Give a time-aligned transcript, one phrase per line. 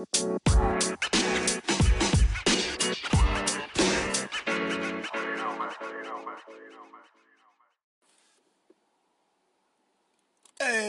[0.00, 0.06] Hey,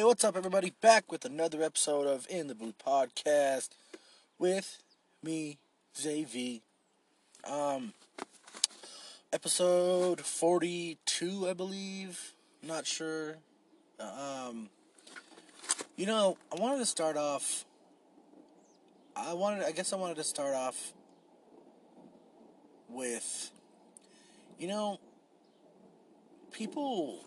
[0.03, 0.71] what's up, everybody?
[0.79, 3.71] Back with another episode of In the Booth podcast
[4.39, 4.81] with
[5.21, 5.57] me,
[5.97, 6.61] Zay V.
[7.45, 7.91] Um,
[9.33, 12.31] episode 42, I believe.
[12.65, 13.35] Not sure.
[13.99, 14.69] Um,
[15.97, 17.65] you know, I wanted to start off.
[19.15, 20.93] I wanted, I guess I wanted to start off
[22.89, 23.51] with,
[24.57, 24.99] you know,
[26.51, 27.23] people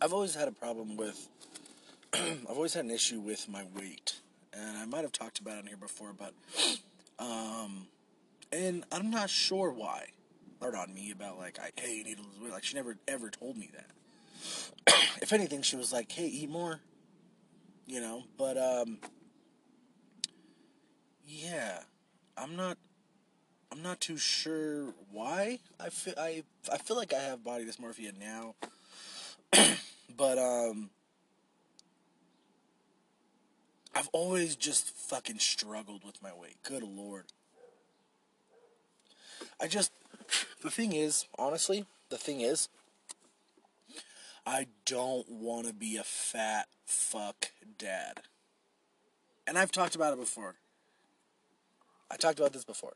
[0.00, 1.28] I've always had a problem with.
[2.12, 4.20] I've always had an issue with my weight,
[4.52, 6.34] and I might have talked about it here before, but
[7.18, 7.88] um,
[8.52, 10.06] and I'm not sure why.
[10.60, 12.52] Hard on me about like, I, hey, you need to lose weight.
[12.52, 13.90] Like she never ever told me that.
[15.22, 16.80] if anything, she was like, hey, eat more.
[17.86, 18.98] You know, but um,
[21.26, 21.80] yeah,
[22.36, 22.76] I'm not.
[23.70, 25.58] I'm not too sure why.
[25.78, 28.54] I feel I I feel like I have body dysmorphia now.
[30.16, 30.90] But um
[33.94, 36.56] I've always just fucking struggled with my weight.
[36.62, 37.26] Good lord.
[39.60, 39.92] I just
[40.62, 42.68] the thing is, honestly, the thing is
[44.48, 48.22] I don't want to be a fat fuck dad.
[49.46, 50.54] And I've talked about it before.
[52.10, 52.94] I talked about this before.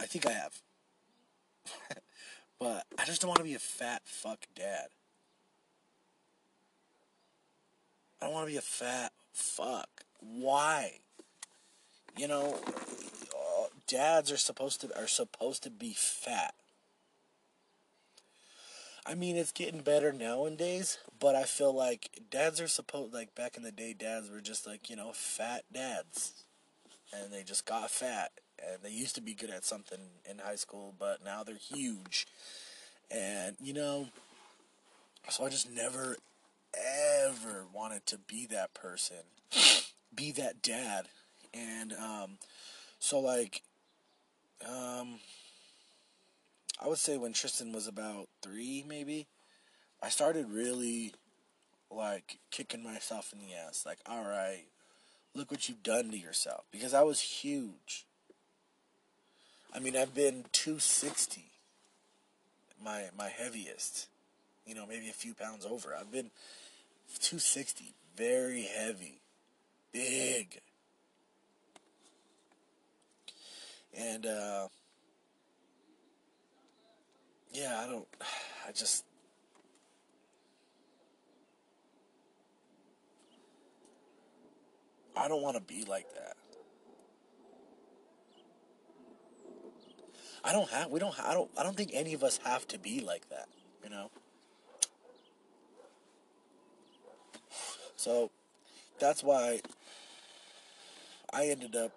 [0.00, 0.62] I think I have.
[2.60, 4.86] but I just don't want to be a fat fuck dad.
[8.22, 10.04] I don't want to be a fat fuck.
[10.20, 10.98] Why?
[12.16, 16.54] You know, uh, dads are supposed to are supposed to be fat.
[19.06, 23.56] I mean, it's getting better nowadays, but I feel like dads are supposed like back
[23.56, 26.44] in the day dads were just like, you know, fat dads.
[27.12, 29.98] And they just got fat and they used to be good at something
[30.28, 32.26] in high school, but now they're huge.
[33.10, 34.08] And you know,
[35.30, 36.16] so I just never
[36.74, 39.16] ever wanted to be that person,
[40.14, 41.06] be that dad.
[41.54, 42.38] And um,
[42.98, 43.62] so, like,
[44.66, 45.18] um,
[46.80, 49.26] I would say when Tristan was about three, maybe,
[50.02, 51.12] I started really
[51.90, 53.84] like kicking myself in the ass.
[53.84, 54.64] Like, all right,
[55.34, 56.64] look what you've done to yourself.
[56.70, 58.06] Because I was huge.
[59.74, 61.44] I mean, I've been 260,
[62.82, 64.06] my my heaviest.
[64.64, 65.96] You know, maybe a few pounds over.
[65.98, 66.30] I've been
[67.18, 69.20] 260, very heavy,
[69.92, 70.60] big.
[73.96, 74.68] And, uh,
[77.58, 78.06] yeah, I don't,
[78.68, 79.04] I just,
[85.16, 86.36] I don't want to be like that.
[90.44, 92.78] I don't have, we don't, I don't, I don't think any of us have to
[92.78, 93.48] be like that,
[93.82, 94.10] you know?
[97.96, 98.30] So
[99.00, 99.60] that's why
[101.32, 101.92] I ended up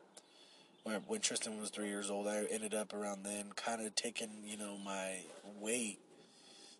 [0.83, 2.27] when Tristan was three years old.
[2.27, 5.19] I ended up around then, kind of taking you know my
[5.59, 5.99] weight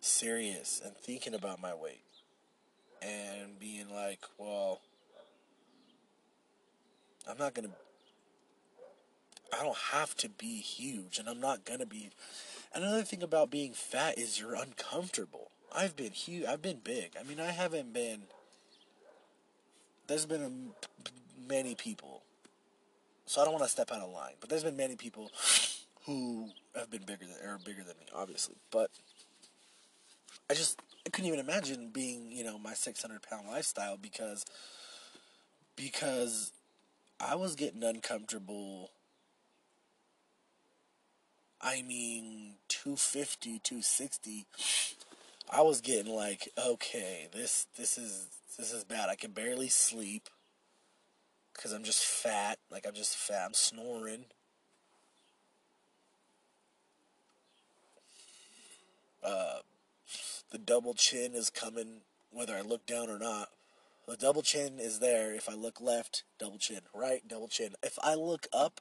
[0.00, 2.02] serious and thinking about my weight
[3.00, 4.80] and being like, well,
[7.28, 7.70] I'm not gonna.
[9.52, 12.10] I don't have to be huge, and I'm not gonna be.
[12.74, 15.50] Another thing about being fat is you're uncomfortable.
[15.74, 16.46] I've been huge.
[16.46, 17.16] I've been big.
[17.18, 18.22] I mean, I haven't been
[20.06, 22.21] there's been a, many people,
[23.26, 25.30] so I don't want to step out of line, but there's been many people
[26.06, 28.56] who have been bigger than or bigger than me, obviously.
[28.70, 28.90] But
[30.50, 34.44] I just I couldn't even imagine being you know my 600 pound lifestyle because
[35.76, 36.52] because
[37.20, 38.90] I was getting uncomfortable.
[41.60, 44.46] I mean, 250, 260.
[45.48, 48.26] I was getting like, okay, this this is
[48.58, 49.08] this is bad.
[49.08, 50.28] I can barely sleep
[51.54, 52.58] because I'm just fat.
[52.70, 53.46] Like I'm just fat.
[53.46, 54.24] I'm snoring.
[59.22, 59.60] Uh,
[60.50, 63.48] the double chin is coming whether I look down or not.
[64.06, 65.32] The double chin is there.
[65.32, 66.80] If I look left, double chin.
[66.92, 67.74] Right, double chin.
[67.82, 68.80] If I look up,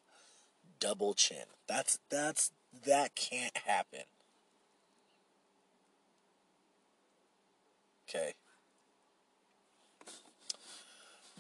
[0.80, 1.46] double chin.
[1.68, 2.52] That's that's
[2.86, 4.02] that can't happen.
[8.10, 8.34] Okay.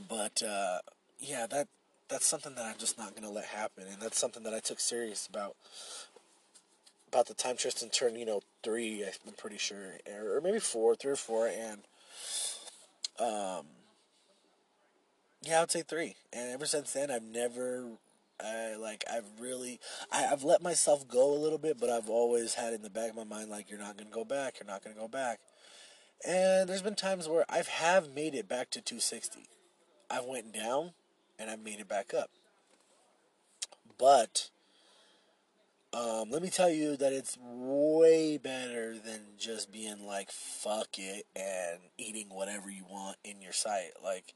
[0.07, 0.79] But uh,
[1.21, 1.69] yeah, that
[2.09, 4.79] that's something that I'm just not gonna let happen, and that's something that I took
[4.81, 5.55] serious about.
[7.09, 11.11] About the time Tristan turned, you know, three, I'm pretty sure, or maybe four, three
[11.11, 11.81] or four, and
[13.19, 13.65] Um,
[15.43, 16.15] yeah, I'd say three.
[16.33, 17.85] And ever since then, I've never,
[18.43, 19.79] I like, I've really,
[20.11, 23.11] I, I've let myself go a little bit, but I've always had in the back
[23.11, 24.59] of my mind like, you're not gonna go back.
[24.59, 25.39] You're not gonna go back.
[26.27, 29.47] And there's been times where I've have made it back to 260.
[30.09, 30.91] I've went down,
[31.41, 32.29] and I made it back up.
[33.97, 34.49] But
[35.93, 41.25] um, let me tell you that it's way better than just being like fuck it
[41.35, 43.91] and eating whatever you want in your sight.
[44.01, 44.35] Like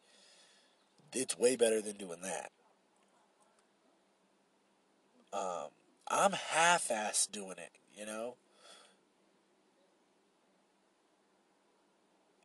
[1.13, 2.51] it's way better than doing that.
[5.31, 5.67] Um,
[6.07, 8.35] I'm half-ass doing it, you know.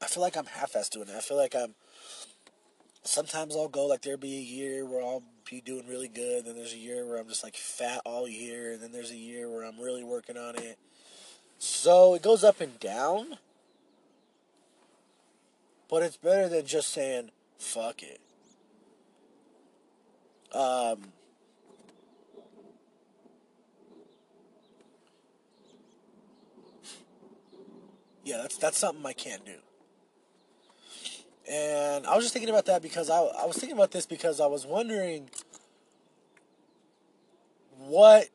[0.03, 1.15] I feel like I'm half-ass doing it.
[1.15, 1.75] I feel like I'm.
[3.03, 6.45] Sometimes I'll go like there'll be a year where I'll be doing really good.
[6.45, 9.17] Then there's a year where I'm just like fat all year, and then there's a
[9.17, 10.79] year where I'm really working on it.
[11.59, 13.39] So it goes up and down.
[15.89, 18.21] But it's better than just saying fuck it.
[20.55, 21.13] Um,
[28.25, 29.57] yeah, that's that's something I can't do.
[31.51, 34.41] And I was just thinking about that because I, I was thinking about this because
[34.41, 35.29] I was wondering
[37.77, 38.29] what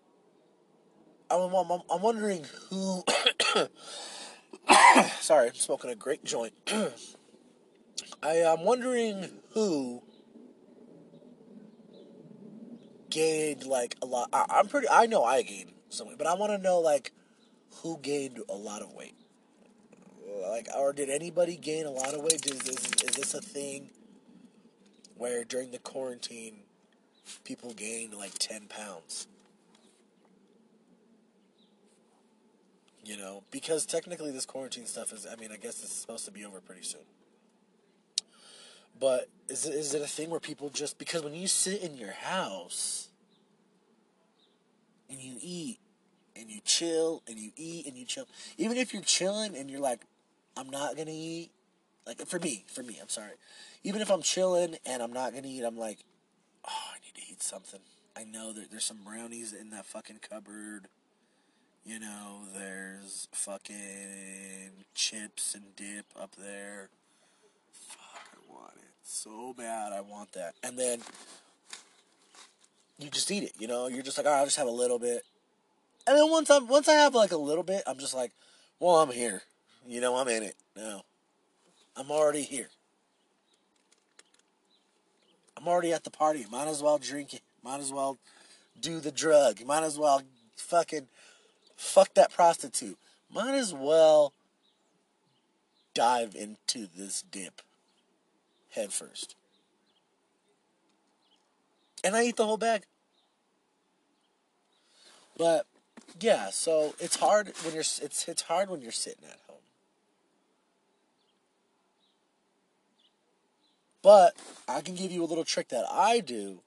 [1.32, 3.04] I'm, I'm, I'm wondering who.
[5.22, 6.54] sorry, I'm smoking a great joint.
[8.22, 10.04] I, I'm wondering who
[13.10, 14.28] gained like a lot.
[14.34, 14.90] I, I'm pretty.
[14.90, 17.14] I know I gained some weight, but I want to know like
[17.82, 19.16] who gained a lot of weight.
[20.42, 22.46] Like, or did anybody gain a lot of weight?
[22.46, 23.90] Is, is, is this a thing
[25.18, 26.58] where during the quarantine
[27.44, 29.28] people gained like 10 pounds?
[33.04, 36.32] You know, because technically this quarantine stuff is, I mean, I guess it's supposed to
[36.32, 37.02] be over pretty soon.
[39.00, 41.98] But is it, is it a thing where people just, because when you sit in
[41.98, 43.10] your house
[45.10, 45.80] and you eat
[46.36, 48.26] and you chill and you eat and you chill,
[48.58, 50.02] even if you're chilling and you're like,
[50.57, 51.52] I'm not gonna eat.
[52.06, 53.34] Like for me, for me, I'm sorry.
[53.84, 56.00] Even if I'm chilling and I'm not gonna eat, I'm like,
[56.68, 57.81] oh, I need to eat something.
[58.16, 60.88] I know that there's some brownies in that fucking cupboard.
[61.84, 66.90] You know, there's fucking chips and dip up there.
[67.72, 69.94] Fuck, I want it so bad.
[69.94, 70.56] I want that.
[70.63, 71.00] And then
[72.98, 73.54] you just eat it.
[73.60, 75.24] You know, you're just like, all right, I'll just have a little bit.
[76.08, 78.31] And then once I'm once I have like a little bit, I'm just like,
[78.80, 79.42] well, I'm here.
[79.88, 81.04] You know, I'm in it now.
[81.96, 82.70] I'm already here.
[85.56, 86.46] I'm already at the party.
[86.52, 87.42] Might as well drink it.
[87.64, 88.18] Might as well
[88.80, 89.64] do the drug.
[89.66, 90.22] Might as well
[90.56, 91.08] fucking
[91.76, 92.98] fuck that prostitute.
[93.34, 94.34] Might as well
[95.94, 97.62] dive into this dip
[98.72, 99.36] head first.
[102.04, 102.84] And I eat the whole bag.
[105.38, 105.66] But
[106.20, 109.45] yeah, so it's hard when you're it's it's hard when you're sitting at
[114.06, 114.36] But
[114.68, 116.60] I can give you a little trick that I do.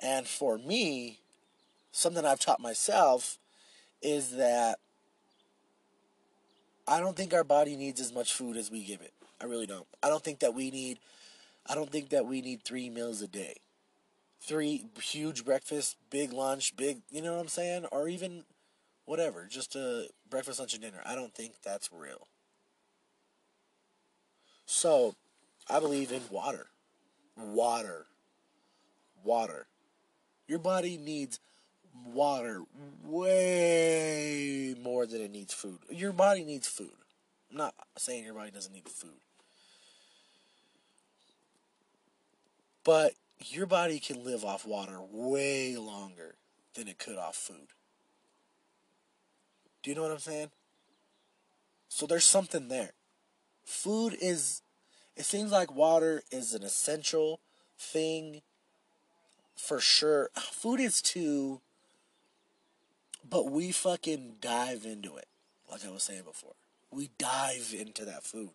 [0.00, 1.18] And for me,
[1.92, 3.38] something I've taught myself
[4.00, 4.78] is that
[6.88, 9.12] I don't think our body needs as much food as we give it.
[9.38, 9.86] I really don't.
[10.02, 10.98] I don't think that we need
[11.66, 13.56] I don't think that we need 3 meals a day.
[14.40, 17.84] 3 huge breakfast, big lunch, big, you know what I'm saying?
[17.92, 18.44] Or even
[19.04, 21.02] whatever, just a breakfast, lunch and dinner.
[21.04, 22.28] I don't think that's real.
[24.64, 25.16] So,
[25.70, 26.66] I believe in water.
[27.36, 28.06] Water.
[29.22, 29.66] Water.
[30.46, 31.38] Your body needs
[32.04, 32.62] water
[33.04, 35.78] way more than it needs food.
[35.90, 36.90] Your body needs food.
[37.50, 39.20] I'm not saying your body doesn't need food.
[42.84, 46.34] But your body can live off water way longer
[46.74, 47.68] than it could off food.
[49.82, 50.50] Do you know what I'm saying?
[51.88, 52.92] So there's something there.
[53.64, 54.62] Food is
[55.16, 57.40] it seems like water is an essential
[57.78, 58.42] thing
[59.56, 60.30] for sure.
[60.36, 61.60] Food is too,
[63.28, 65.26] but we fucking dive into it,
[65.70, 66.54] like I was saying before.
[66.90, 68.50] We dive into that food.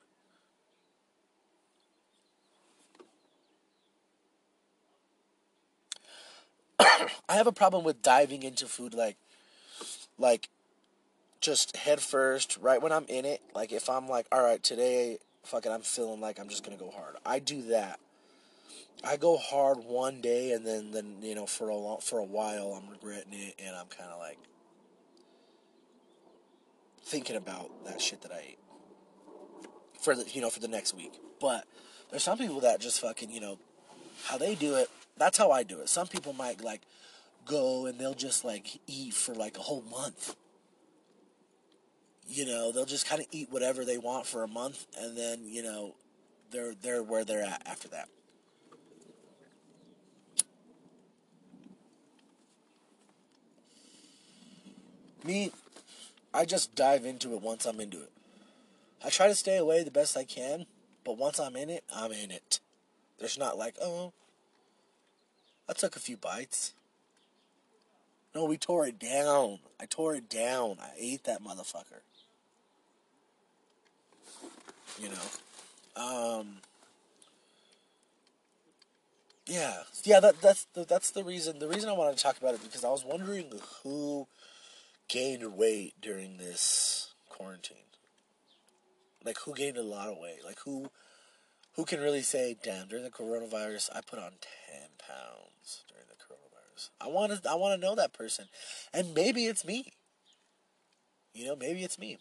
[6.79, 9.15] I have a problem with diving into food like
[10.17, 10.50] like
[11.39, 13.41] just head first right when I'm in it.
[13.53, 16.77] Like if I'm like, all right, today fuck it, I'm feeling like I'm just gonna
[16.77, 17.15] go hard.
[17.25, 17.99] I do that.
[19.03, 22.23] I go hard one day and then then you know for a long, for a
[22.23, 24.39] while I'm regretting it and I'm kind of like
[27.03, 28.59] thinking about that shit that I ate.
[30.01, 31.13] for the you know for the next week.
[31.39, 31.65] But
[32.09, 33.59] there's some people that just fucking you know
[34.25, 34.89] how they do it.
[35.17, 35.89] That's how I do it.
[35.89, 36.81] Some people might like
[37.45, 40.35] go and they'll just like eat for like a whole month.
[42.27, 45.41] You know, they'll just kind of eat whatever they want for a month, and then
[45.46, 45.96] you know,
[46.51, 48.10] they're they're where they're at after that.
[55.24, 55.51] Me,
[56.34, 58.12] I just dive into it once I'm into it.
[59.03, 60.65] I try to stay away the best I can,
[61.03, 62.60] but once I'm in it, I'm in it.
[63.20, 64.13] There's not like, oh,
[65.67, 66.74] I took a few bites.
[68.36, 69.60] No, we tore it down.
[69.79, 70.77] I tore it down.
[70.82, 72.01] I ate that motherfucker.
[75.01, 76.47] You know, um,
[79.45, 80.19] yeah, yeah.
[80.21, 81.59] That that's the, that's the reason.
[81.59, 83.51] The reason I wanted to talk about it because I was wondering
[83.83, 84.27] who
[85.09, 87.77] gained weight during this quarantine.
[89.23, 90.45] Like who gained a lot of weight?
[90.45, 90.89] Like who
[91.75, 96.15] who can really say, "Damn, during the coronavirus, I put on ten pounds during the
[96.15, 98.45] coronavirus." I want to I want to know that person,
[98.93, 99.93] and maybe it's me.
[101.33, 102.17] You know, maybe it's me.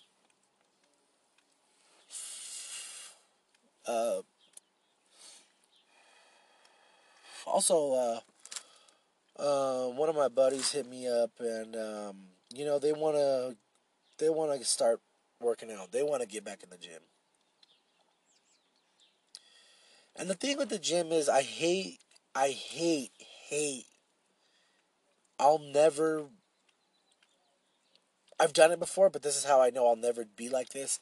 [3.86, 4.22] Uh,
[7.46, 8.20] also, uh,
[9.42, 12.16] uh, one of my buddies hit me up, and um,
[12.54, 13.56] you know they want to
[14.18, 15.00] they want to start
[15.40, 15.92] working out.
[15.92, 17.00] They want to get back in the gym.
[20.16, 21.98] And the thing with the gym is, I hate,
[22.34, 23.10] I hate,
[23.48, 23.86] hate.
[25.38, 26.26] I'll never.
[28.38, 30.98] I've done it before, but this is how I know I'll never be like this.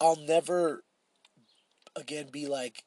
[0.00, 0.82] I'll never,
[1.96, 2.84] again, be like,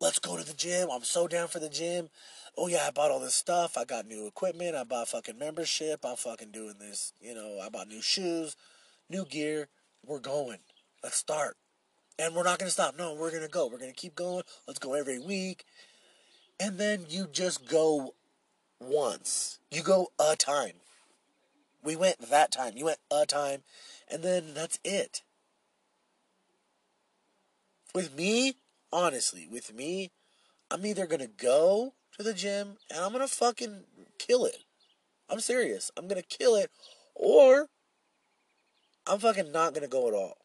[0.00, 0.88] let's go to the gym.
[0.90, 2.08] I'm so down for the gym.
[2.56, 3.76] Oh yeah, I bought all this stuff.
[3.76, 4.76] I got new equipment.
[4.76, 6.00] I bought fucking membership.
[6.04, 7.12] I'm fucking doing this.
[7.20, 8.56] You know, I bought new shoes,
[9.10, 9.68] new gear.
[10.04, 10.58] We're going.
[11.02, 11.56] Let's start.
[12.18, 12.96] And we're not to stop.
[12.96, 13.66] No, we're to go.
[13.66, 14.44] We're to keep going.
[14.66, 15.64] Let's go every week.
[16.58, 18.14] And then you just go
[18.80, 19.58] once.
[19.70, 20.74] You go a time.
[21.82, 22.72] We went that time.
[22.76, 23.62] You went a time.
[24.08, 25.22] And then that's it.
[27.96, 28.56] With me,
[28.92, 30.10] honestly, with me,
[30.70, 33.84] I'm either to go to the gym and I'm to fucking
[34.18, 34.58] kill it.
[35.30, 35.90] I'm serious.
[35.96, 36.70] I'm to kill it.
[37.14, 37.68] Or
[39.06, 40.36] I'm fucking not to go at all.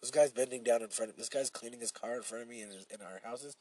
[0.00, 2.42] This guy's bending down in front of me this guy's cleaning his car in front
[2.42, 3.54] of me in, his, in our houses,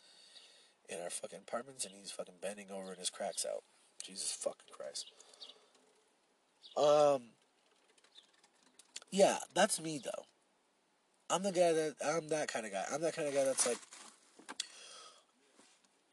[0.89, 3.61] in our fucking apartments, and he's fucking bending over and his cracks out.
[4.03, 5.11] Jesus fucking Christ.
[6.75, 7.21] Um.
[9.11, 10.25] Yeah, that's me though.
[11.31, 12.83] I'm the guy that I'm that kind of guy.
[12.91, 13.77] I'm that kind of guy that's like,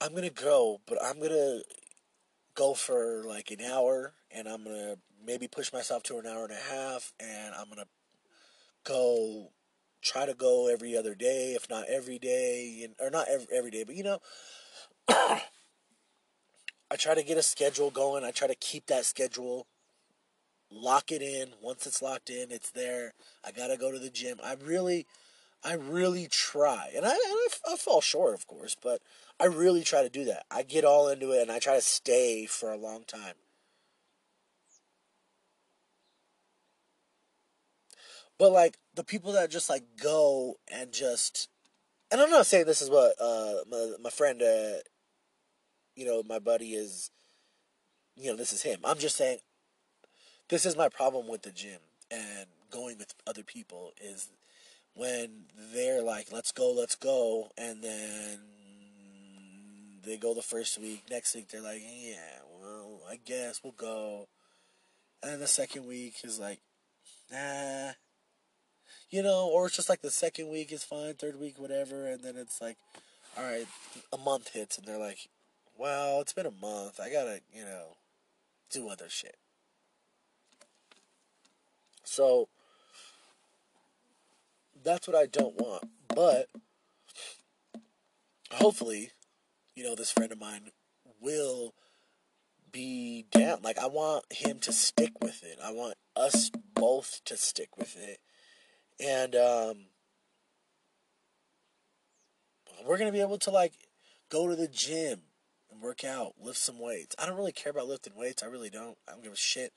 [0.01, 1.61] I'm gonna go, but I'm gonna
[2.55, 4.95] go for like an hour, and I'm gonna
[5.27, 7.89] maybe push myself to an hour and a half, and I'm gonna
[8.85, 9.51] go
[10.03, 13.71] try to go every other day, if not every day, and, or not every, every
[13.73, 14.21] day, but you know,
[15.09, 15.43] I
[16.97, 18.23] try to get a schedule going.
[18.23, 19.67] I try to keep that schedule,
[20.71, 21.51] lock it in.
[21.61, 23.15] Once it's locked in, it's there.
[23.45, 24.39] I gotta go to the gym.
[24.43, 25.07] I really,
[25.65, 29.01] I really try, and I, and I, I fall short, of course, but
[29.41, 30.45] I really try to do that.
[30.51, 33.35] I get all into it, and I try to stay for a long time.
[38.39, 41.49] But like the people that just like go and just,
[42.11, 44.79] and I'm not saying this is what uh my my friend uh,
[45.97, 47.11] you know my buddy is,
[48.17, 48.79] you know this is him.
[48.85, 49.39] I'm just saying,
[50.49, 54.29] this is my problem with the gym and going with other people is
[54.95, 58.41] when they're like let's go let's go and then
[60.05, 64.29] they go the first week next week they're like yeah well i guess we'll go
[65.23, 66.61] and the second week is like
[67.31, 67.93] nah
[69.11, 72.23] you know, or it's just like the second week is fine, third week, whatever, and
[72.23, 72.77] then it's like,
[73.37, 73.67] all right,
[74.13, 75.29] a month hits, and they're like,
[75.79, 77.97] well, it's been a month, I gotta, you know,
[78.71, 79.37] do other shit.
[82.09, 82.49] So,
[84.83, 85.85] that's what I don't want.
[86.09, 86.49] But,
[88.53, 89.11] hopefully,
[89.75, 90.71] you know, this friend of mine
[91.21, 91.75] will
[92.73, 93.61] be down.
[93.63, 95.59] Like, I want him to stick with it.
[95.63, 98.21] I want us both to stick with it
[99.01, 99.87] and um,
[102.87, 103.73] we're gonna be able to like
[104.29, 105.21] go to the gym
[105.81, 107.15] work out, lift some weights.
[107.19, 108.43] I don't really care about lifting weights.
[108.43, 108.97] I really don't.
[109.09, 109.73] I don't give a shit.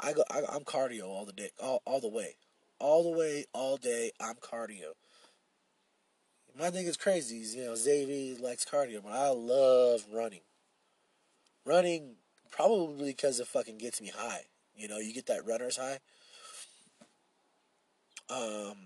[0.00, 0.24] I go.
[0.30, 2.36] I, am cardio all the day, all all the way,
[2.78, 4.12] all the way, all day.
[4.20, 4.92] I'm cardio.
[6.58, 7.36] My thing is crazy.
[7.36, 10.40] You know, Xavier likes cardio, but I love running.
[11.64, 12.16] Running
[12.50, 14.44] probably because it fucking gets me high.
[14.74, 15.98] You know, you get that runner's high.
[18.28, 18.76] Um,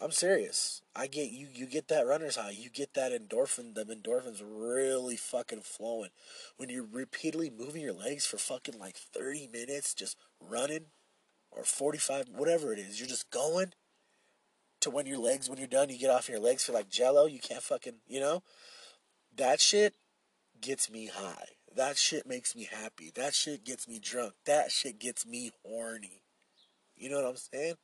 [0.00, 0.82] I'm serious.
[0.94, 1.48] I get you.
[1.52, 2.50] You get that runner's high.
[2.50, 3.74] You get that endorphin.
[3.74, 6.10] Them endorphins really fucking flowing
[6.56, 10.86] when you're repeatedly moving your legs for fucking like 30 minutes, just running,
[11.50, 13.00] or 45, whatever it is.
[13.00, 13.72] You're just going
[14.80, 17.26] to when your legs, when you're done, you get off your legs for like jello.
[17.26, 18.44] You can't fucking, you know,
[19.34, 19.94] that shit
[20.60, 21.46] gets me high.
[21.74, 23.10] That shit makes me happy.
[23.14, 24.34] That shit gets me drunk.
[24.46, 26.22] That shit gets me horny.
[26.96, 27.74] You know what I'm saying?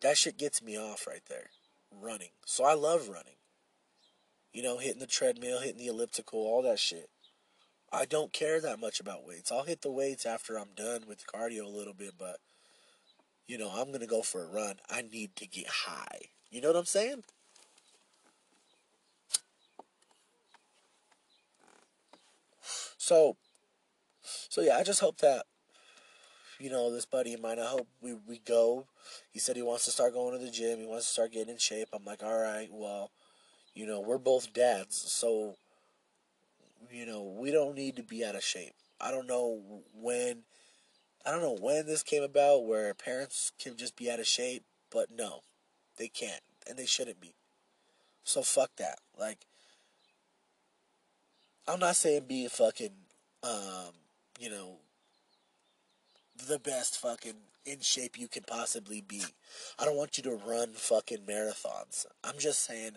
[0.00, 1.50] That shit gets me off right there.
[1.90, 2.30] Running.
[2.46, 3.36] So I love running.
[4.52, 7.10] You know, hitting the treadmill, hitting the elliptical, all that shit.
[7.92, 9.50] I don't care that much about weights.
[9.50, 12.38] I'll hit the weights after I'm done with cardio a little bit, but
[13.46, 14.76] you know, I'm going to go for a run.
[14.88, 16.30] I need to get high.
[16.50, 17.24] You know what I'm saying?
[22.96, 23.36] So,
[24.22, 25.46] so yeah, I just hope that,
[26.60, 28.86] you know, this buddy of mine, I hope we, we go.
[29.32, 30.78] He said he wants to start going to the gym.
[30.78, 31.88] He wants to start getting in shape.
[31.92, 33.10] I'm like, all right, well,
[33.74, 34.96] you know, we're both dads.
[34.96, 35.56] So,
[36.90, 38.74] you know, we don't need to be out of shape.
[39.00, 39.62] I don't know
[39.94, 40.42] when
[41.24, 44.64] I don't know when this came about where parents can just be out of shape,
[44.90, 45.40] but no,
[45.96, 47.34] they can't and they shouldn't be.
[48.24, 48.98] So fuck that.
[49.18, 49.38] Like
[51.66, 52.90] I'm not saying be a fucking
[53.42, 53.92] um,
[54.38, 54.76] you know,
[56.46, 59.22] the best fucking in shape you can possibly be.
[59.78, 62.06] I don't want you to run fucking marathons.
[62.24, 62.96] I'm just saying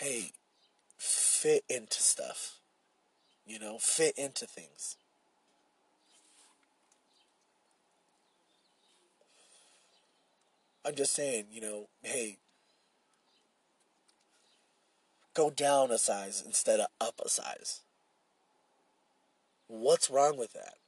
[0.00, 0.32] hey,
[0.96, 2.58] fit into stuff.
[3.46, 4.96] You know, fit into things.
[10.86, 12.38] I'm just saying, you know, hey,
[15.34, 17.80] go down a size instead of up a size.
[19.66, 20.79] What's wrong with that?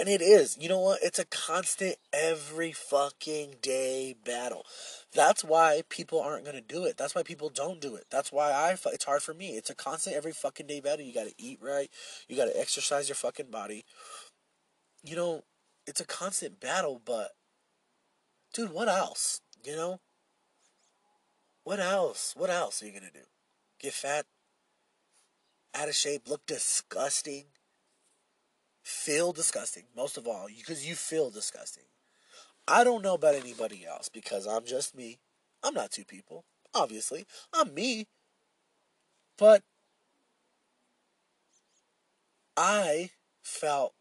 [0.00, 0.56] And it is.
[0.58, 1.00] You know what?
[1.02, 4.64] It's a constant every fucking day battle.
[5.12, 6.96] That's why people aren't going to do it.
[6.96, 8.06] That's why people don't do it.
[8.10, 9.50] That's why I it's hard for me.
[9.58, 11.04] It's a constant every fucking day battle.
[11.04, 11.90] You got to eat right.
[12.28, 13.84] You got to exercise your fucking body.
[15.04, 15.44] You know,
[15.86, 17.32] it's a constant battle, but
[18.54, 19.42] dude, what else?
[19.62, 20.00] You know?
[21.64, 22.32] What else?
[22.36, 23.26] What else are you gonna do?
[23.78, 24.24] Get fat,
[25.74, 27.44] out of shape, look disgusting,
[28.90, 31.84] feel disgusting, most of all, because you feel disgusting.
[32.66, 35.18] I don't know about anybody else because I'm just me.
[35.62, 37.26] I'm not two people, obviously.
[37.52, 38.06] I'm me.
[39.38, 39.62] But
[42.56, 43.10] I
[43.42, 43.94] felt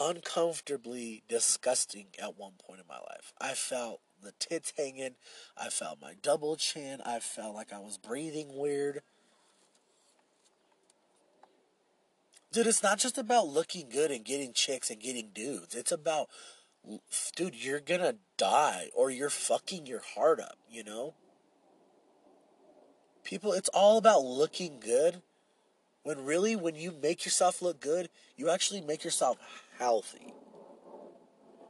[0.00, 3.32] uncomfortably disgusting at one point in my life.
[3.40, 5.16] I felt the tits hanging.
[5.56, 7.00] I felt my double chin.
[7.04, 9.02] I felt like I was breathing weird.
[12.54, 15.74] Dude, it's not just about looking good and getting chicks and getting dudes.
[15.74, 16.28] It's about,
[17.34, 21.14] dude, you're gonna die or you're fucking your heart up, you know?
[23.24, 25.20] People, it's all about looking good.
[26.04, 29.36] When really, when you make yourself look good, you actually make yourself
[29.80, 30.32] healthy.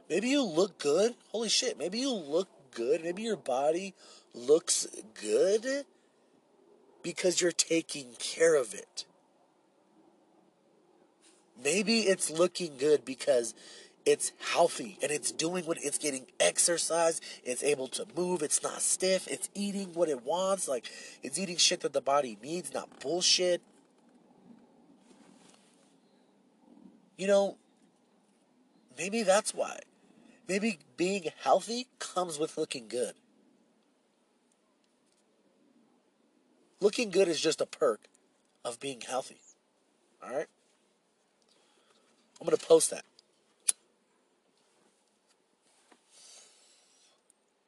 [0.07, 1.15] Maybe you look good.
[1.31, 1.79] Holy shit.
[1.79, 3.03] Maybe you look good.
[3.03, 3.95] Maybe your body
[4.35, 4.85] looks
[5.19, 5.85] good
[7.01, 9.05] because you're taking care of it.
[11.63, 13.53] Maybe it's looking good because
[14.05, 17.21] it's healthy and it's doing what it's getting exercise.
[17.43, 18.43] It's able to move.
[18.43, 19.27] It's not stiff.
[19.27, 20.67] It's eating what it wants.
[20.67, 20.89] Like,
[21.23, 23.61] it's eating shit that the body needs, not bullshit.
[27.17, 27.57] You know,
[28.97, 29.79] Maybe that's why.
[30.47, 33.13] Maybe being healthy comes with looking good.
[36.79, 38.01] Looking good is just a perk
[38.63, 39.39] of being healthy.
[40.23, 40.47] All right?
[42.39, 43.05] I'm going to post that.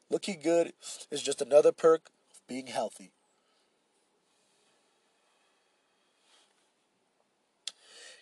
[0.09, 0.73] Looking good
[1.11, 3.11] is just another perk of being healthy.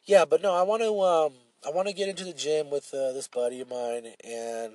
[0.06, 1.34] Yeah, but no, I want to um
[1.66, 4.74] I want to get into the gym with uh, this buddy of mine, and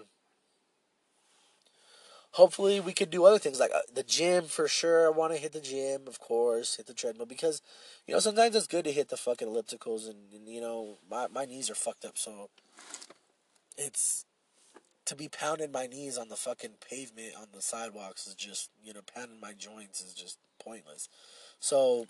[2.33, 5.07] hopefully we could do other things like uh, the gym for sure.
[5.07, 7.63] I want to hit the gym, of course, hit the treadmill because
[8.07, 11.27] you know sometimes it's good to hit the fucking ellipticals, and, and you know my
[11.29, 12.51] my knees are fucked up, so
[13.77, 14.25] it's
[15.07, 18.93] to be pounding my knees on the fucking pavement on the sidewalks is just you
[18.93, 21.09] know pounding my joints is just pointless.
[21.59, 22.07] So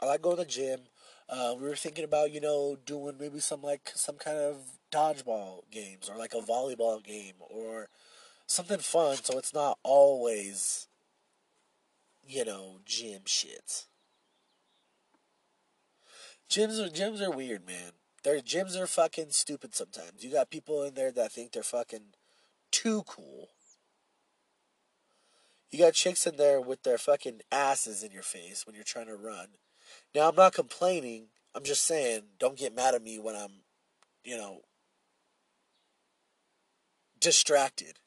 [0.00, 0.80] I like going to the gym.
[1.28, 4.56] Uh, we were thinking about you know doing maybe some like some kind of
[4.92, 7.88] dodgeball games or like a volleyball game or
[8.46, 10.88] something fun so it's not always
[12.26, 13.86] you know gym shit
[16.48, 17.92] gyms are gyms are weird man
[18.26, 20.24] Their gyms are fucking stupid sometimes.
[20.24, 22.14] You got people in there that think they're fucking
[22.72, 23.50] too cool.
[25.70, 29.06] You got chicks in there with their fucking asses in your face when you're trying
[29.06, 29.50] to run.
[30.12, 31.26] Now, I'm not complaining.
[31.54, 33.62] I'm just saying, don't get mad at me when I'm,
[34.24, 34.62] you know,
[37.20, 38.00] distracted.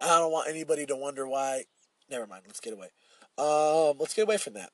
[0.00, 1.64] I don't want anybody to wonder why.
[2.10, 2.44] Never mind.
[2.46, 2.88] Let's get away.
[3.38, 4.70] Um, let's get away from that.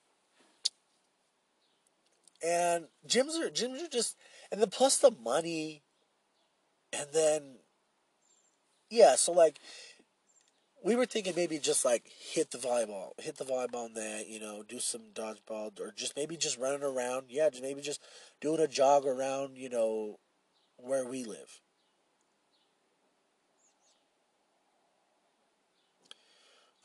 [2.44, 4.16] And gyms are gyms are just,
[4.52, 5.82] and then plus the money,
[6.92, 7.56] and then,
[8.90, 9.16] yeah.
[9.16, 9.58] So like,
[10.84, 14.62] we were thinking maybe just like hit the volleyball, hit the volleyball net, you know,
[14.62, 17.26] do some dodgeball, or just maybe just running around.
[17.30, 18.00] Yeah, just maybe just
[18.40, 20.18] doing a jog around, you know,
[20.76, 21.60] where we live.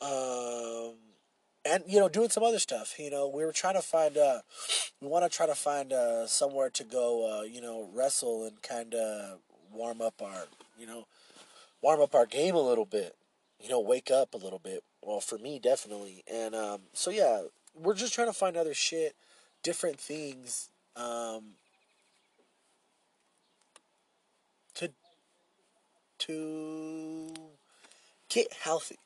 [0.02, 0.94] Um,
[1.64, 2.98] and you know, doing some other stuff.
[2.98, 4.16] You know, we were trying to find.
[4.16, 4.40] Uh,
[5.00, 7.40] we want to try to find uh, somewhere to go.
[7.40, 9.38] Uh, you know, wrestle and kind of
[9.72, 10.46] warm up our.
[10.78, 11.06] You know,
[11.80, 13.14] warm up our game a little bit.
[13.60, 14.82] You know, wake up a little bit.
[15.02, 16.24] Well, for me, definitely.
[16.32, 17.42] And um, so yeah,
[17.74, 19.14] we're just trying to find other shit,
[19.62, 20.68] different things.
[20.96, 21.54] Um,
[24.74, 24.90] to
[26.18, 27.34] to
[28.28, 28.98] get healthy.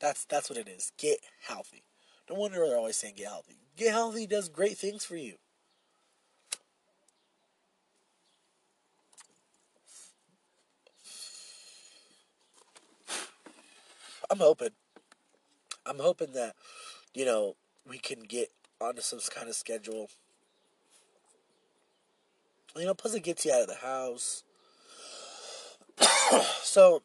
[0.00, 0.92] That's that's what it is.
[0.96, 1.84] Get healthy.
[2.28, 3.58] No wonder they're always saying get healthy.
[3.76, 5.34] Get healthy does great things for you.
[14.30, 14.70] I'm hoping.
[15.84, 16.54] I'm hoping that,
[17.14, 17.56] you know,
[17.88, 20.08] we can get onto some kind of schedule.
[22.76, 24.44] You know, plus it gets you out of the house.
[26.62, 27.02] so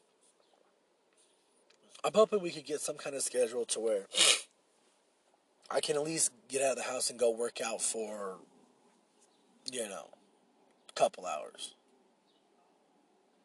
[2.06, 4.06] I'm hoping we could get some kind of schedule to where
[5.72, 8.36] I can at least get out of the house and go work out for,
[9.72, 10.10] you know,
[10.88, 11.74] a couple hours.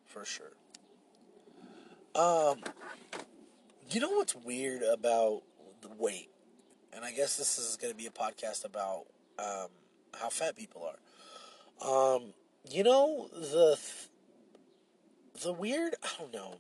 [0.05, 0.53] For sure.
[2.15, 2.59] Um,
[3.91, 5.41] you know what's weird about
[5.81, 6.29] the weight?
[6.93, 9.05] And I guess this is going to be a podcast about
[9.39, 9.69] um,
[10.21, 12.15] how fat people are.
[12.15, 12.35] Um,
[12.71, 13.79] you know the
[15.43, 15.95] the weird.
[16.03, 16.59] I don't know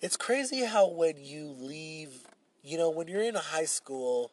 [0.00, 2.26] it's crazy how when you leave,
[2.62, 4.32] you know, when you're in high school,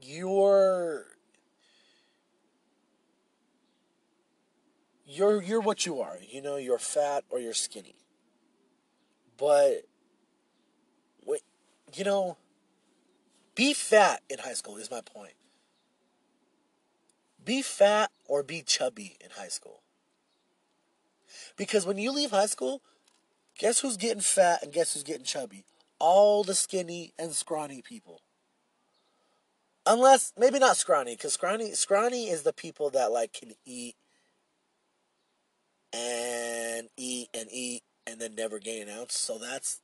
[0.00, 1.06] you're
[5.06, 6.18] you're you're what you are.
[6.28, 7.96] You know, you're fat or you're skinny.
[9.36, 9.82] But
[11.26, 11.42] wait,
[11.94, 12.36] you know,
[13.54, 15.34] be fat in high school is my point.
[17.44, 19.81] Be fat or be chubby in high school.
[21.62, 22.82] Because when you leave high school,
[23.56, 25.62] guess who's getting fat and guess who's getting chubby?
[26.00, 28.20] All the skinny and scrawny people.
[29.86, 33.94] Unless maybe not scrawny, because scrawny scrawny is the people that like can eat
[35.92, 39.14] and eat and eat and then never gain an ounce.
[39.16, 39.82] So that's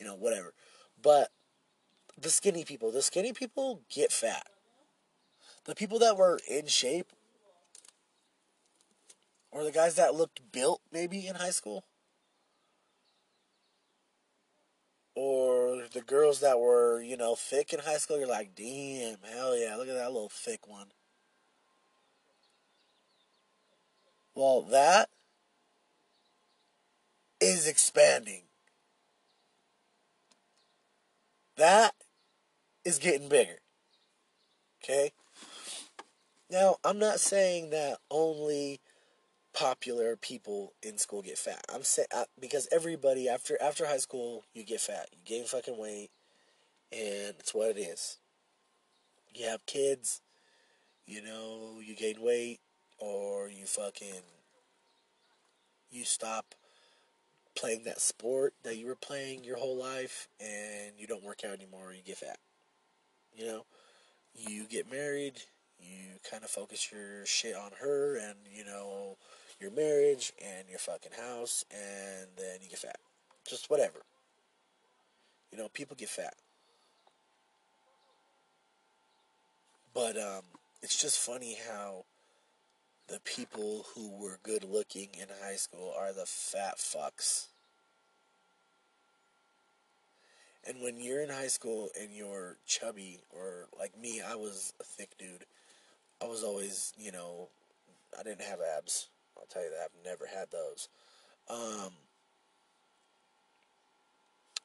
[0.00, 0.54] you know, whatever.
[1.02, 1.28] But
[2.18, 4.46] the skinny people, the skinny people get fat.
[5.66, 7.12] The people that were in shape
[9.56, 11.84] or the guys that looked built maybe in high school?
[15.14, 19.56] Or the girls that were, you know, thick in high school, you're like, damn, hell
[19.56, 20.88] yeah, look at that little thick one.
[24.34, 25.08] Well, that
[27.40, 28.42] is expanding.
[31.56, 31.94] That
[32.84, 33.60] is getting bigger.
[34.84, 35.12] Okay?
[36.50, 38.80] Now, I'm not saying that only
[39.56, 41.64] popular people in school get fat.
[41.74, 45.08] I'm saying because everybody after after high school you get fat.
[45.12, 46.10] You gain fucking weight,
[46.92, 48.18] and it's what it is.
[49.34, 50.20] You have kids,
[51.06, 52.60] you know, you gain weight,
[52.98, 54.22] or you fucking
[55.90, 56.54] you stop
[57.56, 61.54] playing that sport that you were playing your whole life, and you don't work out
[61.54, 61.94] anymore.
[61.94, 62.38] You get fat.
[63.34, 63.64] You know,
[64.34, 65.40] you get married.
[65.78, 69.16] You kind of focus your shit on her, and you know
[69.60, 72.98] your marriage and your fucking house, and then you get fat.
[73.48, 74.00] Just whatever.
[75.50, 76.34] You know, people get fat.
[79.94, 80.42] But um,
[80.82, 82.04] it's just funny how
[83.08, 87.46] the people who were good looking in high school are the fat fucks.
[90.68, 94.84] And when you're in high school and you're chubby, or like me, I was a
[94.84, 95.46] thick dude.
[96.20, 97.48] I was always, you know,
[98.18, 99.08] I didn't have abs.
[99.46, 100.88] I'll tell you that I've never had those.
[101.48, 101.92] Um,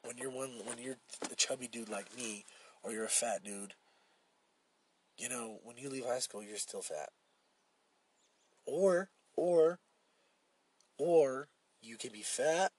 [0.04, 0.96] when you're one, when you're
[1.30, 2.44] a chubby dude like me,
[2.82, 3.74] or you're a fat dude,
[5.16, 7.10] you know, when you leave high school, you're still fat.
[8.66, 9.78] Or, or,
[10.98, 11.48] or
[11.80, 12.72] you can be fat.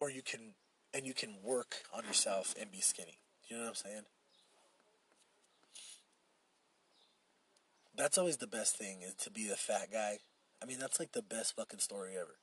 [0.00, 0.54] Or you can,
[0.94, 3.18] and you can work on yourself and be skinny.
[3.48, 4.02] You know what I'm saying?
[7.98, 10.18] That's always the best thing is to be the fat guy.
[10.62, 12.36] I mean, that's like the best fucking story ever.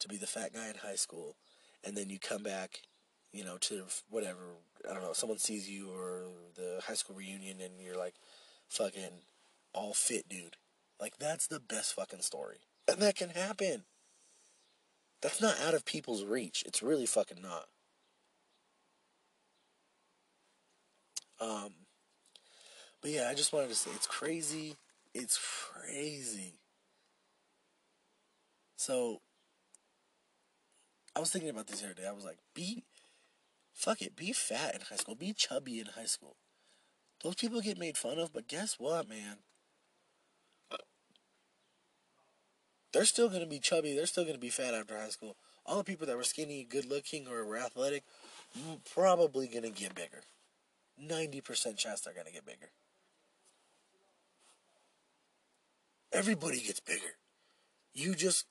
[0.00, 1.36] To be the fat guy in high school,
[1.82, 2.82] and then you come back,
[3.32, 4.56] you know, to whatever
[4.88, 8.14] I don't know, someone sees you or the high school reunion, and you're like,
[8.68, 9.24] fucking
[9.74, 10.56] all fit, dude.
[11.00, 13.84] Like that's the best fucking story, and that can happen.
[15.22, 16.62] That's not out of people's reach.
[16.66, 17.66] It's really fucking not.
[21.40, 21.72] Um,
[23.00, 24.76] but yeah, I just wanted to say it's crazy.
[25.14, 26.60] It's crazy.
[28.76, 29.20] So,
[31.14, 32.06] I was thinking about this the other day.
[32.06, 32.84] I was like, be,
[33.72, 36.36] fuck it, be fat in high school, be chubby in high school.
[37.22, 39.38] Those people get made fun of, but guess what, man?
[42.92, 43.94] They're still gonna be chubby.
[43.94, 45.36] They're still gonna be fat after high school.
[45.64, 48.04] All the people that were skinny, good looking, or were athletic,
[48.92, 50.22] probably gonna get bigger.
[51.00, 52.70] 90% chance they're to get bigger.
[56.12, 57.16] Everybody gets bigger.
[57.94, 58.46] You just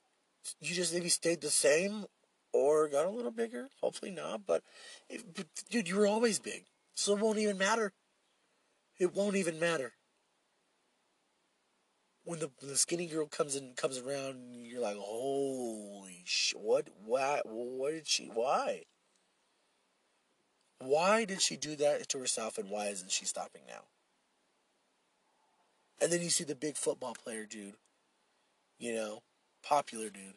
[0.59, 2.05] you just maybe stayed the same
[2.53, 3.69] or got a little bigger.
[3.81, 4.63] Hopefully not, but,
[5.09, 7.93] if, but dude, you were always big, so it won't even matter.
[8.97, 9.93] It won't even matter.
[12.23, 16.53] When the, the skinny girl comes in comes around, you're like, holy sh!
[16.55, 16.87] What?
[17.03, 17.41] Why?
[17.45, 18.25] What did she?
[18.25, 18.83] Why?
[20.79, 23.83] Why did she do that to herself and why isn't she stopping now?
[26.01, 27.75] And then you see the big football player dude,
[28.77, 29.21] you know,
[29.63, 30.35] popular dude.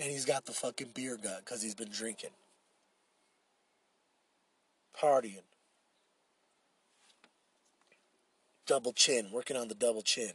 [0.00, 2.30] And he's got the fucking beer gut because he's been drinking,
[4.98, 5.44] partying,
[8.66, 10.32] double chin, working on the double chin,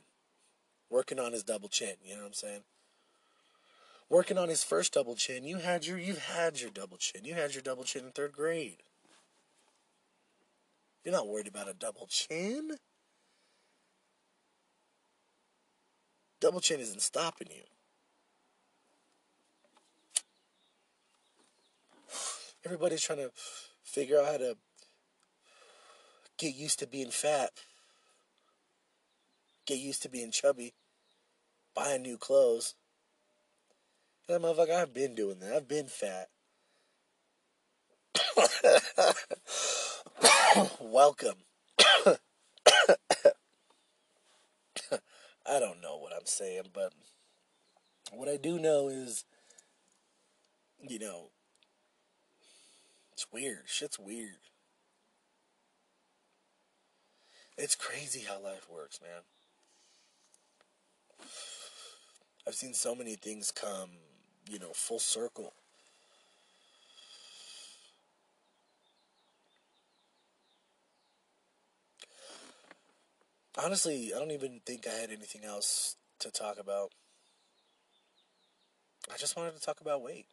[0.89, 1.95] working on his double chin.
[2.03, 2.61] You know what I'm saying?
[4.09, 5.43] working on his first double chin.
[5.43, 7.25] You had your you've had your double chin.
[7.25, 8.83] You had your double chin in third grade.
[11.03, 12.77] You're not worried about a double chin.
[16.39, 17.63] Double chin isn't stopping you.
[22.65, 23.31] Everybody's trying to
[23.83, 24.57] figure out how to
[26.37, 27.51] get used to being fat,
[29.65, 30.73] get used to being chubby,
[31.75, 32.75] buying new clothes.
[34.27, 35.53] That motherfucker, I've been doing that.
[35.53, 36.29] I've been fat.
[40.81, 41.35] Welcome.
[45.47, 46.91] I don't know what I'm saying, but
[48.11, 49.25] what I do know is,
[50.81, 51.29] you know,
[53.13, 53.61] it's weird.
[53.67, 54.39] Shit's weird.
[57.59, 59.21] It's crazy how life works, man.
[62.47, 63.91] I've seen so many things come
[64.49, 65.53] you know, full circle.
[73.57, 76.91] Honestly, I don't even think I had anything else to talk about.
[79.13, 80.25] I just wanted to talk about weight.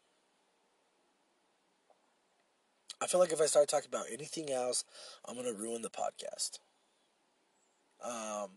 [3.00, 4.84] I feel like if I start talking about anything else,
[5.26, 6.58] I'm going to ruin the podcast.
[8.04, 8.50] Um,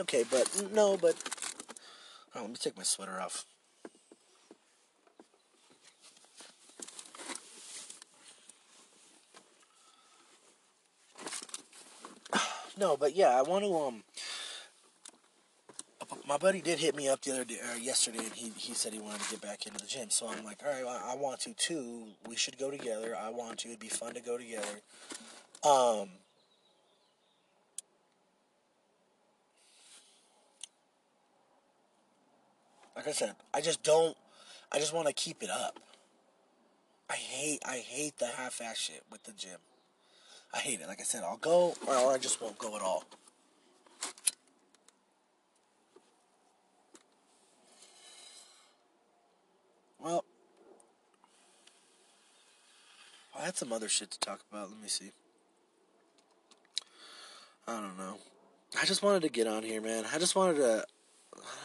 [0.00, 1.14] okay, but no, but
[2.36, 3.46] Oh, let me take my sweater off.
[12.78, 14.02] no, but yeah, I want to um.
[16.26, 18.92] My buddy did hit me up the other day, or yesterday, and he, he said
[18.92, 20.10] he wanted to get back into the gym.
[20.10, 22.04] So I'm like, all right, well, I want to too.
[22.28, 23.16] We should go together.
[23.16, 23.68] I want to.
[23.68, 24.80] It'd be fun to go together.
[25.64, 26.10] Um,
[32.94, 34.16] like I said, I just don't.
[34.72, 35.78] I just want to keep it up.
[37.08, 37.60] I hate.
[37.64, 39.58] I hate the half-ass shit with the gym.
[40.52, 40.88] I hate it.
[40.88, 43.04] Like I said, I'll go or I just won't go at all.
[49.98, 50.24] Well,
[53.38, 54.70] I had some other shit to talk about.
[54.70, 55.10] Let me see.
[57.68, 58.18] I don't know.
[58.80, 60.04] I just wanted to get on here, man.
[60.12, 60.84] I just wanted to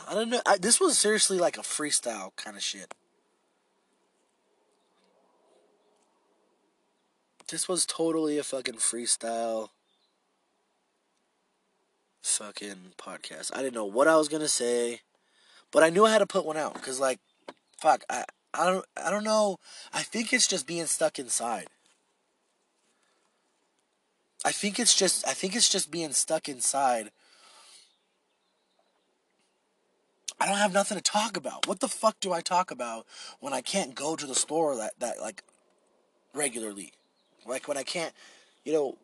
[0.08, 0.42] I don't know.
[0.46, 2.94] I, this was seriously like a freestyle kind of shit.
[7.50, 9.70] This was totally a fucking freestyle
[12.22, 13.52] fucking podcast.
[13.54, 15.02] I didn't know what I was going to say,
[15.72, 17.20] but I knew I had to put one out cuz like
[17.80, 19.60] fuck, I I don't I don't know.
[19.94, 21.68] I think it's just being stuck inside.
[24.44, 27.12] I think it's just I think it's just being stuck inside.
[30.40, 31.68] I don't have nothing to talk about.
[31.68, 33.06] What the fuck do I talk about
[33.40, 35.44] when I can't go to the store that that like
[36.34, 36.94] regularly?
[37.46, 38.14] Like when I can't,
[38.66, 38.98] you know,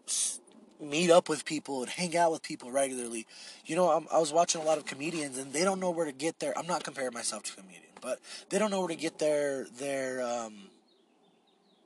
[0.81, 3.25] meet up with people and hang out with people regularly.
[3.65, 6.05] You know, I'm, i was watching a lot of comedians and they don't know where
[6.05, 6.57] to get there.
[6.57, 9.65] I'm not comparing myself to a comedian, but they don't know where to get their
[9.65, 10.69] their um,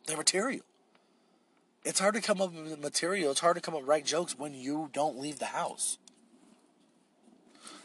[0.06, 0.62] their material.
[1.84, 3.32] It's hard to come up with material.
[3.32, 5.98] It's hard to come up with right jokes when you don't leave the house.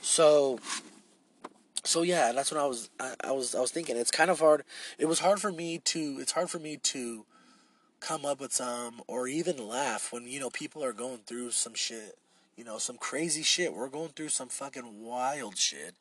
[0.03, 0.59] So,
[1.83, 2.91] so yeah, that's what I was.
[3.01, 3.55] I, I was.
[3.55, 3.97] I was thinking.
[3.97, 4.65] It's kind of hard.
[4.99, 6.19] It was hard for me to.
[6.21, 7.25] It's hard for me to
[8.01, 11.75] come up with some or even laugh when you know people are going through some
[11.75, 12.19] shit
[12.57, 15.95] you know some crazy shit we're going through some fucking wild shit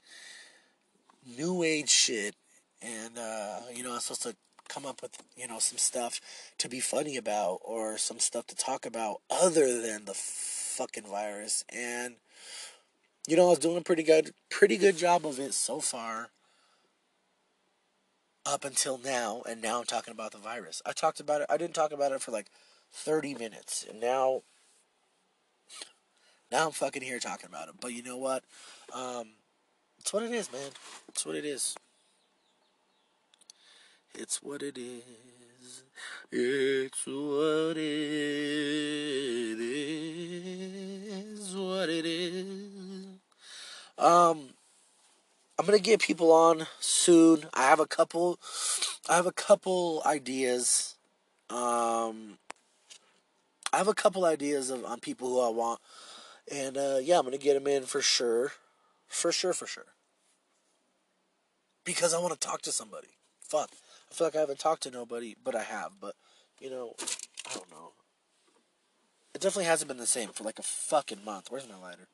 [1.26, 2.36] new age shit
[2.82, 4.36] and uh, you know i'm supposed to
[4.68, 6.20] come up with you know some stuff
[6.58, 11.64] to be funny about or some stuff to talk about other than the fucking virus
[11.70, 12.16] and
[13.28, 16.30] you know i was doing a pretty good pretty good job of it so far
[18.46, 20.82] up until now, and now I'm talking about the virus.
[20.86, 21.48] I talked about it.
[21.50, 22.48] I didn't talk about it for like
[22.94, 24.44] 30 minutes, and now,
[26.52, 27.76] now I'm fucking here talking about it.
[27.82, 28.44] But you know what?
[28.94, 29.30] Um,
[30.06, 30.62] it's what it is, man.
[31.10, 31.76] It's what it is.
[34.14, 35.82] It's what it is.
[36.32, 39.60] It's what it
[41.40, 41.56] is.
[41.56, 43.06] What it is.
[43.98, 44.50] Um,
[45.58, 47.46] I'm gonna get people on soon.
[47.56, 48.40] I have a couple.
[49.10, 50.98] I have a couple ideas.
[51.50, 52.38] Um,
[53.74, 55.80] I have a couple ideas of on people who I want,
[56.52, 58.52] and uh, yeah, I'm gonna get them in for sure,
[59.08, 59.95] for sure, for sure.
[61.86, 63.10] Because I want to talk to somebody.
[63.42, 63.70] Fuck,
[64.12, 65.92] I feel like I haven't talked to nobody, but I have.
[66.02, 66.16] But
[66.60, 66.96] you know,
[67.50, 67.92] I don't know.
[69.36, 71.52] It definitely hasn't been the same for like a fucking month.
[71.52, 72.08] Where's my lighter?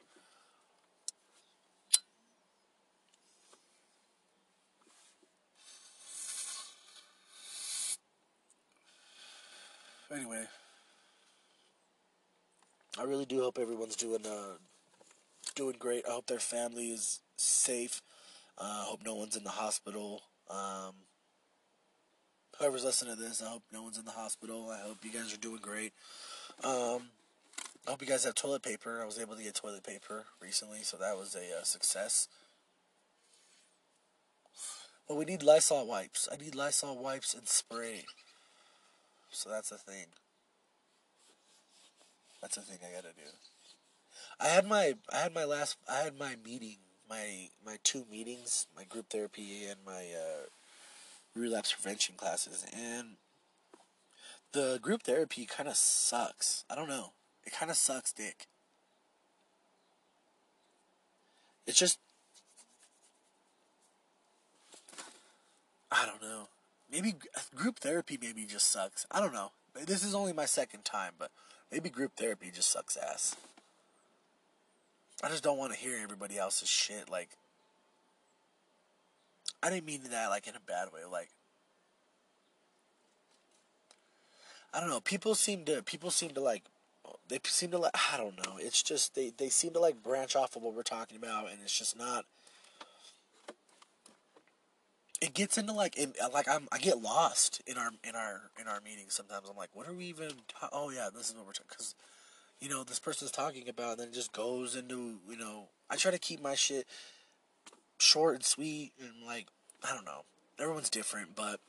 [10.14, 10.44] Anyway,
[13.00, 14.58] I really do hope everyone's doing uh,
[15.56, 16.04] doing great.
[16.06, 18.02] I hope their family is safe.
[18.58, 20.22] Uh, I hope no one's in the hospital.
[20.50, 20.94] Um,
[22.58, 24.70] whoever's listening to this, I hope no one's in the hospital.
[24.70, 25.94] I hope you guys are doing great.
[26.64, 27.10] Um,
[27.88, 29.02] I hope you guys have toilet paper.
[29.02, 32.28] I was able to get toilet paper recently, so that was a uh, success.
[35.08, 36.30] But we need Lysol wipes.
[36.32, 38.06] I need Lysol wipes and spray.
[39.32, 40.06] So that's the thing.
[42.42, 43.30] That's the thing I gotta do.
[44.40, 46.78] I had my I had my last I had my meeting
[47.12, 50.46] my my two meetings my group therapy and my uh,
[51.36, 53.18] relapse prevention classes and
[54.54, 56.66] the group therapy kind of sucks.
[56.70, 57.12] I don't know.
[57.46, 58.48] It kind of sucks, dick.
[61.66, 62.00] It's just
[65.92, 66.48] I don't know.
[66.92, 67.16] Maybe
[67.56, 69.06] group therapy maybe just sucks.
[69.12, 69.52] I don't know.
[69.86, 71.32] This is only my second time, but
[71.72, 73.36] maybe group therapy just sucks ass.
[75.24, 77.10] I just don't want to hear everybody else's shit.
[77.10, 77.30] Like,
[79.62, 81.02] I didn't mean that like in a bad way.
[81.10, 81.30] Like,
[84.74, 85.02] I don't know.
[85.02, 86.64] People seem to people seem to like
[87.28, 88.58] they seem to like I don't know.
[88.58, 91.60] It's just they they seem to like branch off of what we're talking about, and
[91.64, 92.26] it's just not
[95.22, 98.68] it gets into like in, like I'm I get lost in our in our in
[98.68, 99.48] our meetings sometimes.
[99.50, 100.32] I'm like, what are we even?
[100.48, 101.96] Ta- oh yeah, this is what we're talking because
[102.62, 105.68] you know this person's talking about, and then it just goes into you know.
[105.90, 106.88] I try to keep my shit
[107.98, 109.48] short and sweet and like
[109.84, 110.22] I don't know.
[110.60, 111.60] Everyone's different, but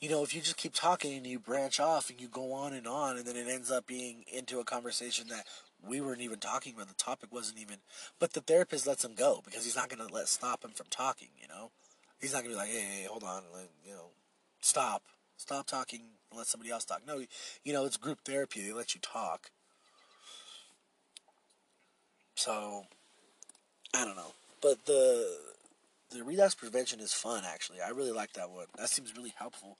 [0.00, 2.72] you know, if you just keep talking and you branch off and you go on
[2.72, 5.44] and on, and then it ends up being into a conversation that
[5.86, 6.88] we weren't even talking about.
[6.88, 7.76] The topic wasn't even.
[8.18, 10.86] But the therapist lets him go because he's not going to let stop him from
[10.88, 11.28] talking.
[11.40, 11.70] You know,
[12.20, 14.10] he's not going to be like, hey, hey, hold on, like, you know,
[14.60, 15.02] stop,
[15.36, 16.00] stop talking,
[16.30, 17.02] and let somebody else talk.
[17.06, 17.22] No,
[17.64, 18.62] you know, it's group therapy.
[18.62, 19.50] They let you talk.
[22.34, 22.84] So,
[23.94, 25.38] I don't know, but the
[26.10, 27.44] the relapse prevention is fun.
[27.46, 28.66] Actually, I really like that one.
[28.78, 29.76] That seems really helpful.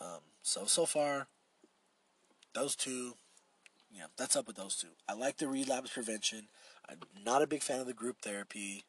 [0.00, 1.26] Um, so so far,
[2.54, 3.14] those two
[3.92, 4.88] yeah, that's up with those two.
[5.08, 6.48] I like the relapse prevention.
[6.88, 8.84] I'm not a big fan of the group therapy.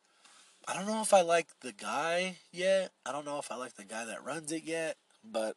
[0.67, 2.91] I don't know if I like the guy yet.
[3.05, 5.55] I don't know if I like the guy that runs it yet, but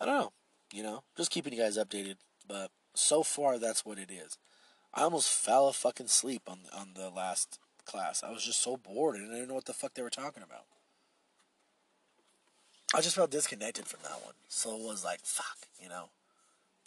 [0.00, 0.32] I don't know.
[0.72, 2.16] You know, just keeping you guys updated.
[2.46, 4.38] But so far, that's what it is.
[4.92, 8.22] I almost fell a fucking sleep on on the last class.
[8.22, 10.42] I was just so bored and I didn't know what the fuck they were talking
[10.42, 10.64] about.
[12.94, 14.34] I just felt disconnected from that one.
[14.48, 16.10] So it was like, fuck, you know.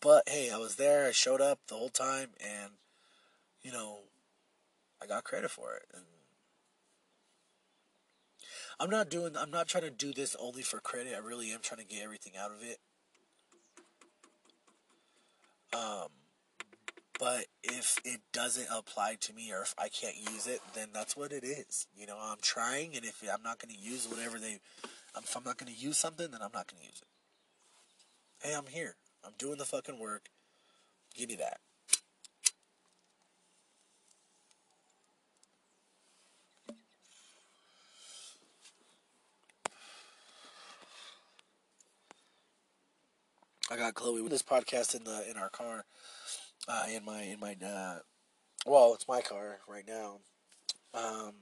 [0.01, 1.07] But hey, I was there.
[1.07, 2.73] I showed up the whole time, and
[3.61, 3.99] you know,
[5.01, 5.85] I got credit for it.
[5.93, 6.03] And
[8.79, 9.35] I'm not doing.
[9.35, 11.13] I'm not trying to do this only for credit.
[11.15, 12.77] I really am trying to get everything out of it.
[15.73, 16.07] Um,
[17.19, 21.17] but if it doesn't apply to me or if I can't use it, then that's
[21.17, 21.87] what it is.
[21.95, 24.59] You know, I'm trying, and if I'm not going to use whatever they,
[25.17, 28.47] if I'm not going to use something, then I'm not going to use it.
[28.47, 28.95] Hey, I'm here.
[29.25, 30.29] I'm doing the fucking work.
[31.15, 31.59] Give me that.
[43.69, 45.83] I got Chloe with this podcast in the in our car,
[46.69, 47.99] uh, in my in my uh,
[48.65, 50.19] well, it's my car right now.
[50.93, 51.33] Um,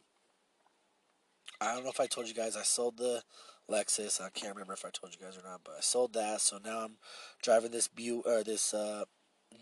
[1.62, 3.22] I don't know if I told you guys I sold the
[3.70, 4.20] Lexus.
[4.20, 6.42] I can't remember if I told you guys or not, but I sold that.
[6.42, 6.98] So now I'm
[7.44, 9.06] driving this Bu or this uh,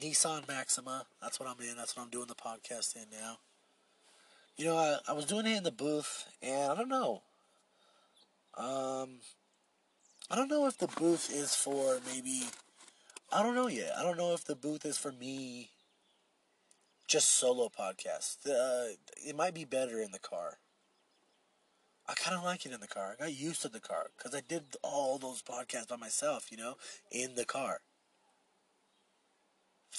[0.02, 1.06] Nissan Maxima.
[1.22, 1.76] That's what I'm in.
[1.76, 3.40] That's what I'm doing the podcast in now.
[4.56, 7.24] You know, I, I was doing it in the booth, and I don't know.
[8.58, 9.20] Um,
[10.34, 12.42] I don't know if the booth is for maybe.
[13.32, 13.92] I don't know yet.
[13.96, 15.70] I don't know if the booth is for me.
[17.08, 18.38] Just solo podcast.
[18.50, 18.96] Uh,
[19.28, 20.58] it might be better in the car.
[22.10, 23.14] I kind of like it in the car.
[23.14, 26.58] I got used to the car because I did all those podcasts by myself, you
[26.58, 26.78] know,
[27.12, 27.82] in the car,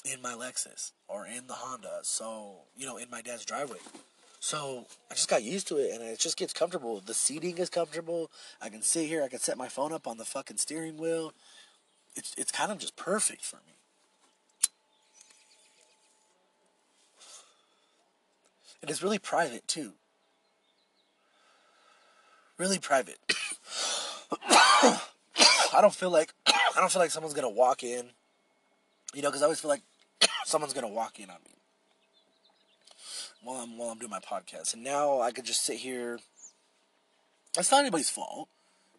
[0.04, 2.00] in my Lexus or in the Honda.
[2.02, 3.78] So, you know, in my dad's driveway.
[4.44, 7.00] So I just got used to it and it just gets comfortable.
[7.00, 8.30] The seating is comfortable.
[8.60, 9.22] I can sit here.
[9.22, 11.32] I can set my phone up on the fucking steering wheel.
[12.14, 13.72] It's, it's kind of just perfect for me.
[18.82, 19.94] And it's really private too
[22.58, 23.16] really private.
[24.46, 25.00] I
[25.80, 28.10] don't feel like I don't feel like someone's gonna walk in.
[29.14, 29.82] You know, because I always feel like
[30.44, 31.54] someone's gonna walk in on me
[33.44, 34.74] while I'm while I'm doing my podcast.
[34.74, 36.18] And now I could just sit here.
[37.56, 38.48] It's not anybody's fault.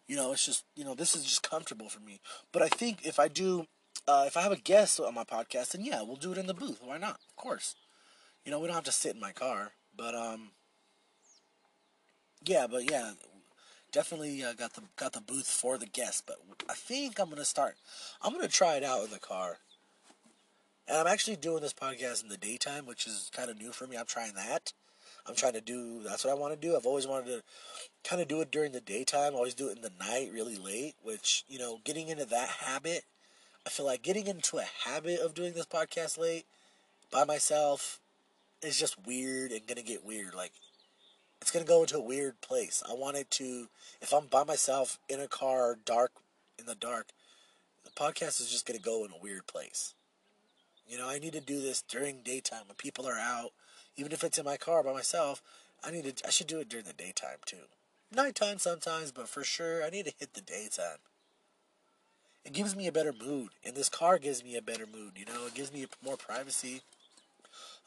[0.06, 2.20] You know, it's just you know this is just comfortable for me.
[2.52, 3.66] But I think if I do,
[4.06, 6.46] uh, if I have a guest on my podcast, then yeah, we'll do it in
[6.46, 6.80] the booth.
[6.82, 7.18] Why not?
[7.28, 7.74] Of course.
[8.44, 10.50] You know, we don't have to sit in my car, but um,
[12.44, 13.12] yeah, but yeah,
[13.90, 16.22] definitely uh, got the got the booth for the guests.
[16.24, 16.36] But
[16.68, 17.76] I think I'm gonna start.
[18.22, 19.58] I'm gonna try it out in the car.
[20.88, 23.86] And I'm actually doing this podcast in the daytime, which is kind of new for
[23.86, 23.96] me.
[23.96, 24.72] I'm trying that.
[25.26, 26.02] I'm trying to do.
[26.04, 26.76] That's what I want to do.
[26.76, 27.42] I've always wanted to
[28.08, 29.34] kind of do it during the daytime.
[29.34, 30.94] always do it in the night, really late.
[31.02, 33.02] Which you know, getting into that habit,
[33.66, 36.46] I feel like getting into a habit of doing this podcast late
[37.10, 37.98] by myself
[38.62, 40.34] is just weird and gonna get weird.
[40.34, 40.52] Like
[41.40, 42.82] it's gonna go into a weird place.
[42.88, 43.66] I wanted to,
[44.00, 46.12] if I'm by myself in a car, dark,
[46.60, 47.08] in the dark,
[47.84, 49.94] the podcast is just gonna go in a weird place.
[50.88, 53.50] You know, I need to do this during daytime when people are out.
[53.96, 55.42] Even if it's in my car by myself,
[55.84, 56.26] I need to.
[56.26, 57.66] I should do it during the daytime too.
[58.14, 60.98] Nighttime sometimes, but for sure, I need to hit the daytime.
[62.44, 65.14] It gives me a better mood, and this car gives me a better mood.
[65.16, 66.82] You know, it gives me more privacy.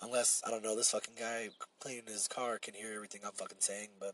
[0.01, 3.59] Unless, I don't know, this fucking guy cleaning his car can hear everything I'm fucking
[3.59, 4.13] saying, but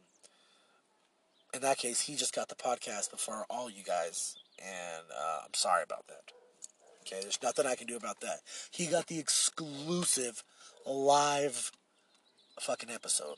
[1.54, 5.54] in that case, he just got the podcast before all you guys, and uh, I'm
[5.54, 6.35] sorry about that.
[7.06, 8.40] Okay, there's nothing I can do about that.
[8.72, 10.44] He got the exclusive
[10.86, 11.72] live
[12.60, 13.38] fucking episode.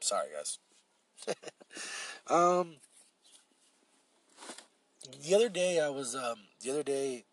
[0.00, 0.58] Sorry, guys.
[2.28, 2.76] um,
[5.24, 7.24] the other day I was um the other day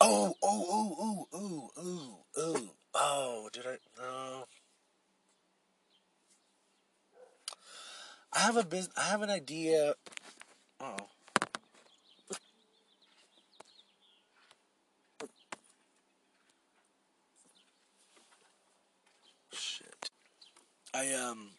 [0.00, 3.78] Oh, oh, oh, oh, oh, oh, oh, oh, did I?
[4.00, 4.44] No.
[8.32, 8.94] I have a business.
[8.96, 9.94] I have an idea.
[10.78, 10.96] Oh.
[20.98, 21.50] I um.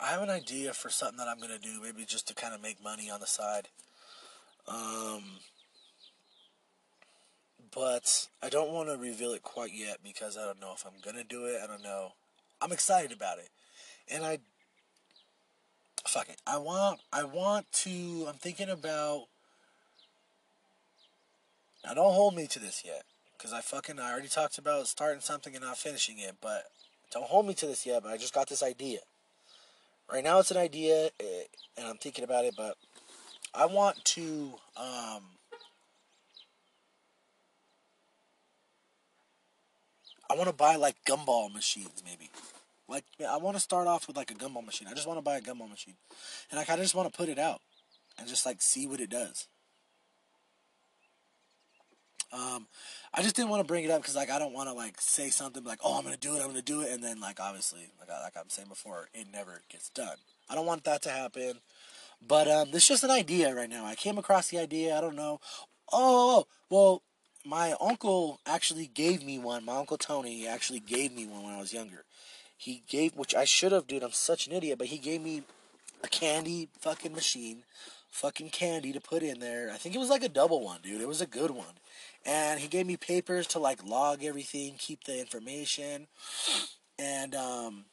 [0.00, 2.60] I have an idea for something that I'm gonna do, maybe just to kind of
[2.60, 3.68] make money on the side.
[4.66, 5.22] Um
[7.74, 11.00] but I don't want to reveal it quite yet because I don't know if I'm
[11.04, 11.60] gonna do it.
[11.62, 12.12] I don't know.
[12.60, 13.48] I'm excited about it,
[14.08, 14.38] and I
[16.06, 16.40] fuck it.
[16.46, 17.00] I want.
[17.12, 18.26] I want to.
[18.28, 19.26] I'm thinking about.
[21.84, 23.02] Now, don't hold me to this yet,
[23.36, 26.36] because I fucking I already talked about starting something and not finishing it.
[26.40, 26.64] But
[27.14, 28.02] don't hold me to this yet.
[28.02, 28.98] But I just got this idea.
[30.12, 31.44] Right now, it's an idea, eh,
[31.78, 32.54] and I'm thinking about it.
[32.56, 32.76] But
[33.54, 34.54] I want to.
[34.76, 35.22] Um,
[40.28, 42.30] I want to buy like gumball machines, maybe.
[42.88, 44.88] Like I want to start off with like a gumball machine.
[44.88, 45.94] I just want to buy a gumball machine,
[46.50, 47.60] and I kind of just want to put it out
[48.18, 49.46] and just like see what it does.
[52.34, 52.66] Um,
[53.12, 55.00] I just didn't want to bring it up because like I don't want to like
[55.00, 57.38] say something like, oh, I'm gonna do it, I'm gonna do it, and then like
[57.40, 60.16] obviously like I, like I'm saying before, it never gets done.
[60.50, 61.60] I don't want that to happen.
[62.26, 63.84] But um, this is just an idea right now.
[63.84, 64.96] I came across the idea.
[64.96, 65.40] I don't know.
[65.92, 67.02] Oh, well,
[67.44, 69.64] my uncle actually gave me one.
[69.64, 72.04] My uncle Tony actually gave me one when I was younger.
[72.56, 74.02] He gave, which I should have, dude.
[74.02, 75.42] I'm such an idiot, but he gave me
[76.02, 77.64] a candy fucking machine,
[78.10, 79.70] fucking candy to put in there.
[79.72, 81.02] I think it was like a double one, dude.
[81.02, 81.74] It was a good one.
[82.26, 86.06] And he gave me papers to like log everything, keep the information.
[86.98, 87.84] And um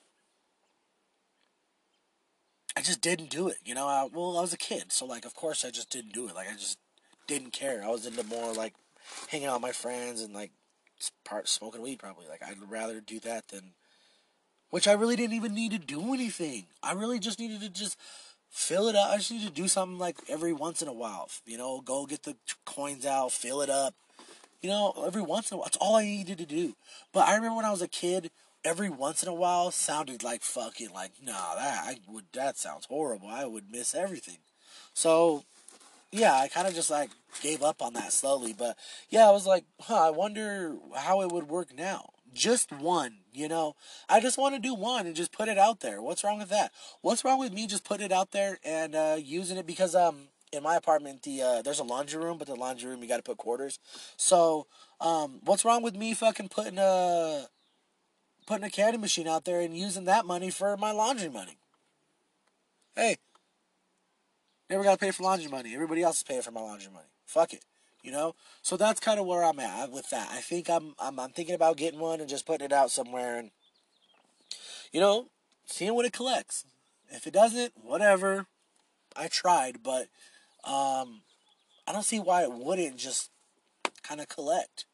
[2.76, 3.58] I just didn't do it.
[3.66, 6.14] You know, I, well, I was a kid, so like, of course, I just didn't
[6.14, 6.36] do it.
[6.36, 6.78] Like, I just
[7.28, 7.84] didn't care.
[7.84, 8.74] I was into more like
[9.30, 10.52] hanging out with my friends and like
[11.26, 12.00] part smoking weed.
[12.00, 13.74] Probably like I'd rather do that than,
[14.70, 16.68] which I really didn't even need to do anything.
[16.82, 17.98] I really just needed to just
[18.50, 19.10] fill it up.
[19.10, 21.30] I just need to do something like every once in a while.
[21.46, 23.96] You know, go get the coins out, fill it up.
[24.62, 25.66] You know, every once in a while.
[25.66, 26.76] That's all I needed to do.
[27.12, 28.30] But I remember when I was a kid,
[28.64, 32.86] every once in a while sounded like fucking like nah that I would that sounds
[32.86, 33.28] horrible.
[33.28, 34.38] I would miss everything.
[34.94, 35.44] So
[36.12, 37.10] yeah, I kind of just like
[37.42, 38.78] gave up on that slowly, but
[39.10, 42.10] yeah, I was like, huh, I wonder how it would work now.
[42.34, 43.76] Just one, you know.
[44.08, 46.02] I just want to do one and just put it out there.
[46.02, 46.72] What's wrong with that?
[47.02, 50.28] What's wrong with me just putting it out there and uh, using it because um
[50.52, 53.18] in my apartment the uh, there's a laundry room, but the laundry room you got
[53.18, 53.80] to put quarters.
[54.18, 54.68] So
[55.00, 57.48] um, what's wrong with me fucking putting a
[58.46, 61.58] putting a candy machine out there and using that money for my laundry money.
[62.96, 63.18] Hey,
[64.70, 65.74] never got to pay for laundry money.
[65.74, 67.08] Everybody else is paying for my laundry money.
[67.26, 67.64] Fuck it.
[68.04, 68.34] You know,
[68.64, 70.30] so that's kind of where I'm at with that.
[70.32, 73.38] I think I'm, I'm I'm thinking about getting one and just putting it out somewhere
[73.38, 73.52] and,
[74.92, 75.28] you know,
[75.68, 76.66] seeing what it collects.
[77.10, 78.48] If it doesn't, whatever.
[79.16, 80.08] I tried, but
[80.64, 81.22] um,
[81.88, 83.30] I don't see why it wouldn't just
[84.04, 84.86] kind of collect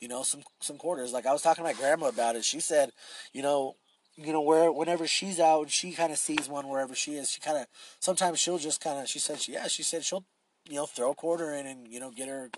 [0.00, 1.12] you know, some some quarters.
[1.12, 2.44] Like I was talking to my grandma about it.
[2.44, 2.90] She said,
[3.32, 3.76] you know,
[4.16, 7.30] you know, where whenever she's out and she kind of sees one wherever she is,
[7.30, 7.66] she kind of
[8.00, 9.08] sometimes she'll just kind of.
[9.08, 10.24] She said, she, yeah, she said she'll,
[10.68, 12.50] you know, throw a quarter in and you know get her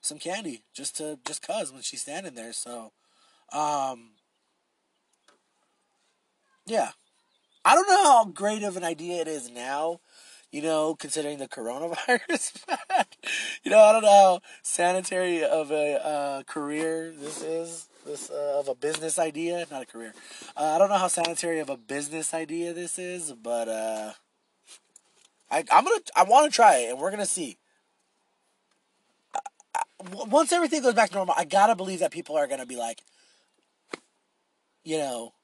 [0.00, 2.52] some candy just to just cause when she's standing there.
[2.52, 2.92] So,
[3.52, 4.12] um,
[6.66, 6.92] yeah,
[7.64, 10.00] I don't know how great of an idea it is now
[10.56, 12.64] you know, considering the coronavirus.
[13.62, 17.88] you know, I don't know how sanitary of a uh, career this is.
[18.06, 20.14] This uh, of a business idea, not a career.
[20.56, 24.12] Uh, I don't know how sanitary of a business idea this is, but uh,
[25.50, 26.00] I, I'm gonna.
[26.16, 27.58] I want to try it, and we're gonna see.
[30.10, 33.02] once everything goes back to normal, I gotta believe that people are gonna be like,
[34.84, 35.34] you know,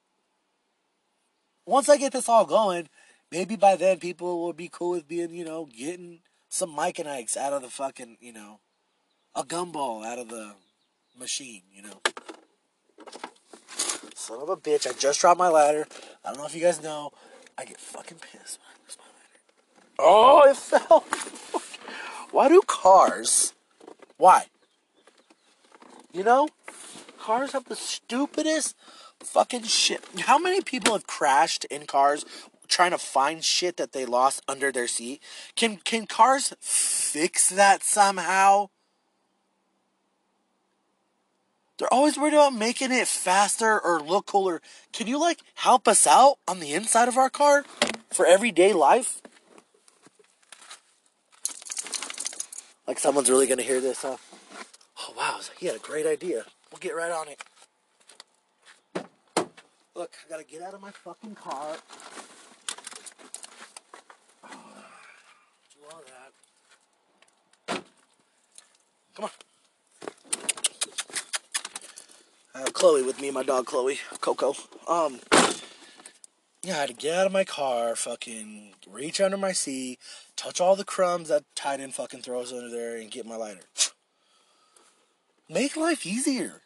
[1.67, 2.89] once I get this all going,
[3.33, 6.21] maybe by then people will be cool with being, you know, getting
[6.51, 8.61] some Mike and Ike's out of the fucking, you know,
[9.35, 10.53] a gumball out of the
[11.19, 12.01] machine, you know.
[14.15, 15.87] Son of a bitch, I just dropped my ladder.
[16.23, 17.11] I don't know if you guys know.
[17.57, 19.41] I get fucking pissed when I lose my ladder.
[19.99, 21.05] Oh, it fell.
[22.31, 23.55] Why do cars?
[24.19, 24.47] Why?
[26.13, 26.49] You know?
[27.19, 28.77] Cars have the stupidest
[29.21, 30.05] fucking shit.
[30.21, 32.25] How many people have crashed in cars
[32.73, 35.23] trying to find shit that they lost under their seat.
[35.55, 38.71] Can can cars fix that somehow?
[41.79, 44.63] They're always worried about making it faster or look cooler.
[44.93, 47.65] Can you like help us out on the inside of our car
[48.11, 49.21] for everyday life?
[52.87, 54.17] Like someone's really gonna hear this, huh?
[55.01, 56.45] Oh wow, he had a great idea.
[56.71, 57.43] We'll get right on it.
[59.95, 61.77] Look, I gotta get out of my fucking car.
[69.15, 69.31] Come on.
[72.55, 74.55] I have Chloe with me, my dog Chloe, Coco.
[74.89, 75.21] Um,
[76.63, 79.99] yeah, I had to get out of my car, fucking reach under my seat,
[80.37, 83.63] touch all the crumbs that Titan fucking throws under there, and get my lighter.
[85.49, 86.63] Make life easier.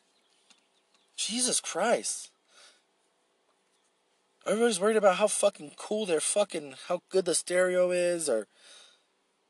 [1.17, 2.31] Jesus Christ.
[4.47, 8.47] Everybody's worried about how fucking cool their fucking, how good the stereo is, or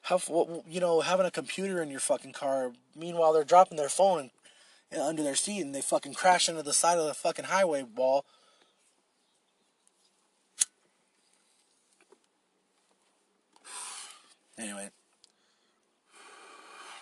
[0.07, 0.21] how
[0.69, 2.71] you know having a computer in your fucking car.
[2.95, 4.31] Meanwhile, they're dropping their phone
[4.97, 8.25] under their seat and they fucking crash into the side of the fucking highway wall.
[14.57, 14.91] Anyway.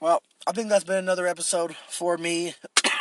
[0.00, 2.54] Well, I think that's been another episode for me.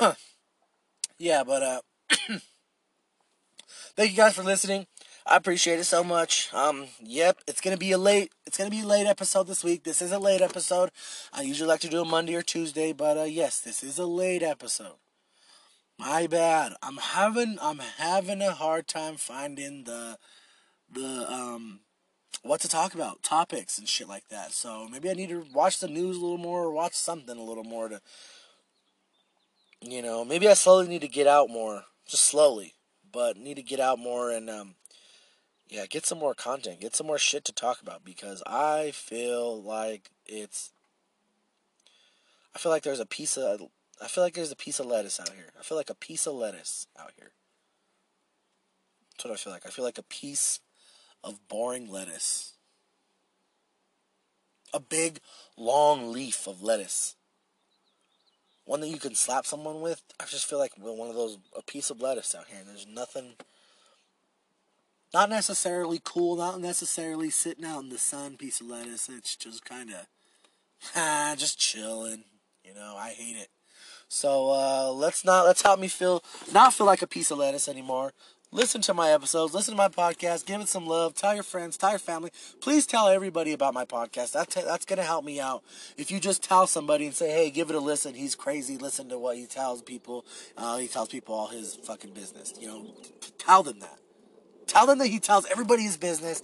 [1.18, 1.80] yeah, but uh,
[3.96, 4.86] thank you guys for listening.
[5.26, 6.52] I appreciate it so much.
[6.52, 8.32] Um, yep, it's gonna be a late.
[8.46, 9.84] It's gonna be a late episode this week.
[9.84, 10.90] This is a late episode.
[11.32, 14.06] I usually like to do a Monday or Tuesday, but uh, yes, this is a
[14.06, 14.96] late episode.
[15.98, 16.72] My bad.
[16.82, 20.18] I'm having I'm having a hard time finding the
[20.90, 21.80] the um
[22.42, 24.52] what to talk about, topics and shit like that.
[24.52, 27.44] So maybe I need to watch the news a little more or watch something a
[27.44, 28.00] little more to
[29.82, 31.84] you know, maybe I slowly need to get out more.
[32.06, 32.74] Just slowly.
[33.12, 34.74] But need to get out more and um
[35.70, 39.62] yeah, get some more content, get some more shit to talk about because I feel
[39.62, 40.72] like it's
[42.54, 43.62] I feel like there's a piece of
[44.02, 45.52] I feel like there's a piece of lettuce out here.
[45.58, 47.30] I feel like a piece of lettuce out here.
[49.12, 49.66] That's what I feel like.
[49.66, 50.60] I feel like a piece
[51.22, 52.54] of boring lettuce.
[54.72, 55.20] A big,
[55.56, 57.16] long leaf of lettuce.
[58.64, 60.02] One that you can slap someone with.
[60.18, 62.60] I just feel like one of those, a piece of lettuce out here.
[62.60, 63.34] And there's nothing,
[65.12, 69.08] not necessarily cool, not necessarily sitting out in the sun piece of lettuce.
[69.08, 70.06] It's just kind of,
[70.96, 72.24] ah, just chilling.
[72.64, 73.48] You know, I hate it.
[74.08, 77.68] So uh, let's not let's help me feel not feel like a piece of lettuce
[77.68, 78.12] anymore.
[78.52, 81.76] Listen to my episodes, listen to my podcast, give it some love, tell your friends,
[81.76, 82.32] tell your family.
[82.60, 84.32] Please tell everybody about my podcast.
[84.32, 85.62] That's that's gonna help me out.
[85.96, 88.76] If you just tell somebody and say, "Hey, give it a listen," he's crazy.
[88.76, 90.26] Listen to what he tells people.
[90.56, 92.52] Uh, he tells people all his fucking business.
[92.58, 92.86] You know,
[93.38, 93.99] tell them that.
[94.70, 96.42] Tell them that he tells everybody his business,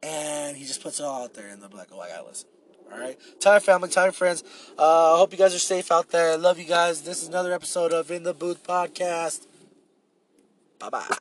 [0.00, 2.24] and he just puts it all out there, and they'll be like, "Oh, I gotta
[2.24, 2.48] listen."
[2.92, 3.18] All right.
[3.40, 4.44] Tell your family, tell your friends.
[4.78, 6.30] I uh, hope you guys are safe out there.
[6.30, 7.02] I love you guys.
[7.02, 9.48] This is another episode of In the Booth Podcast.
[10.78, 11.16] Bye bye.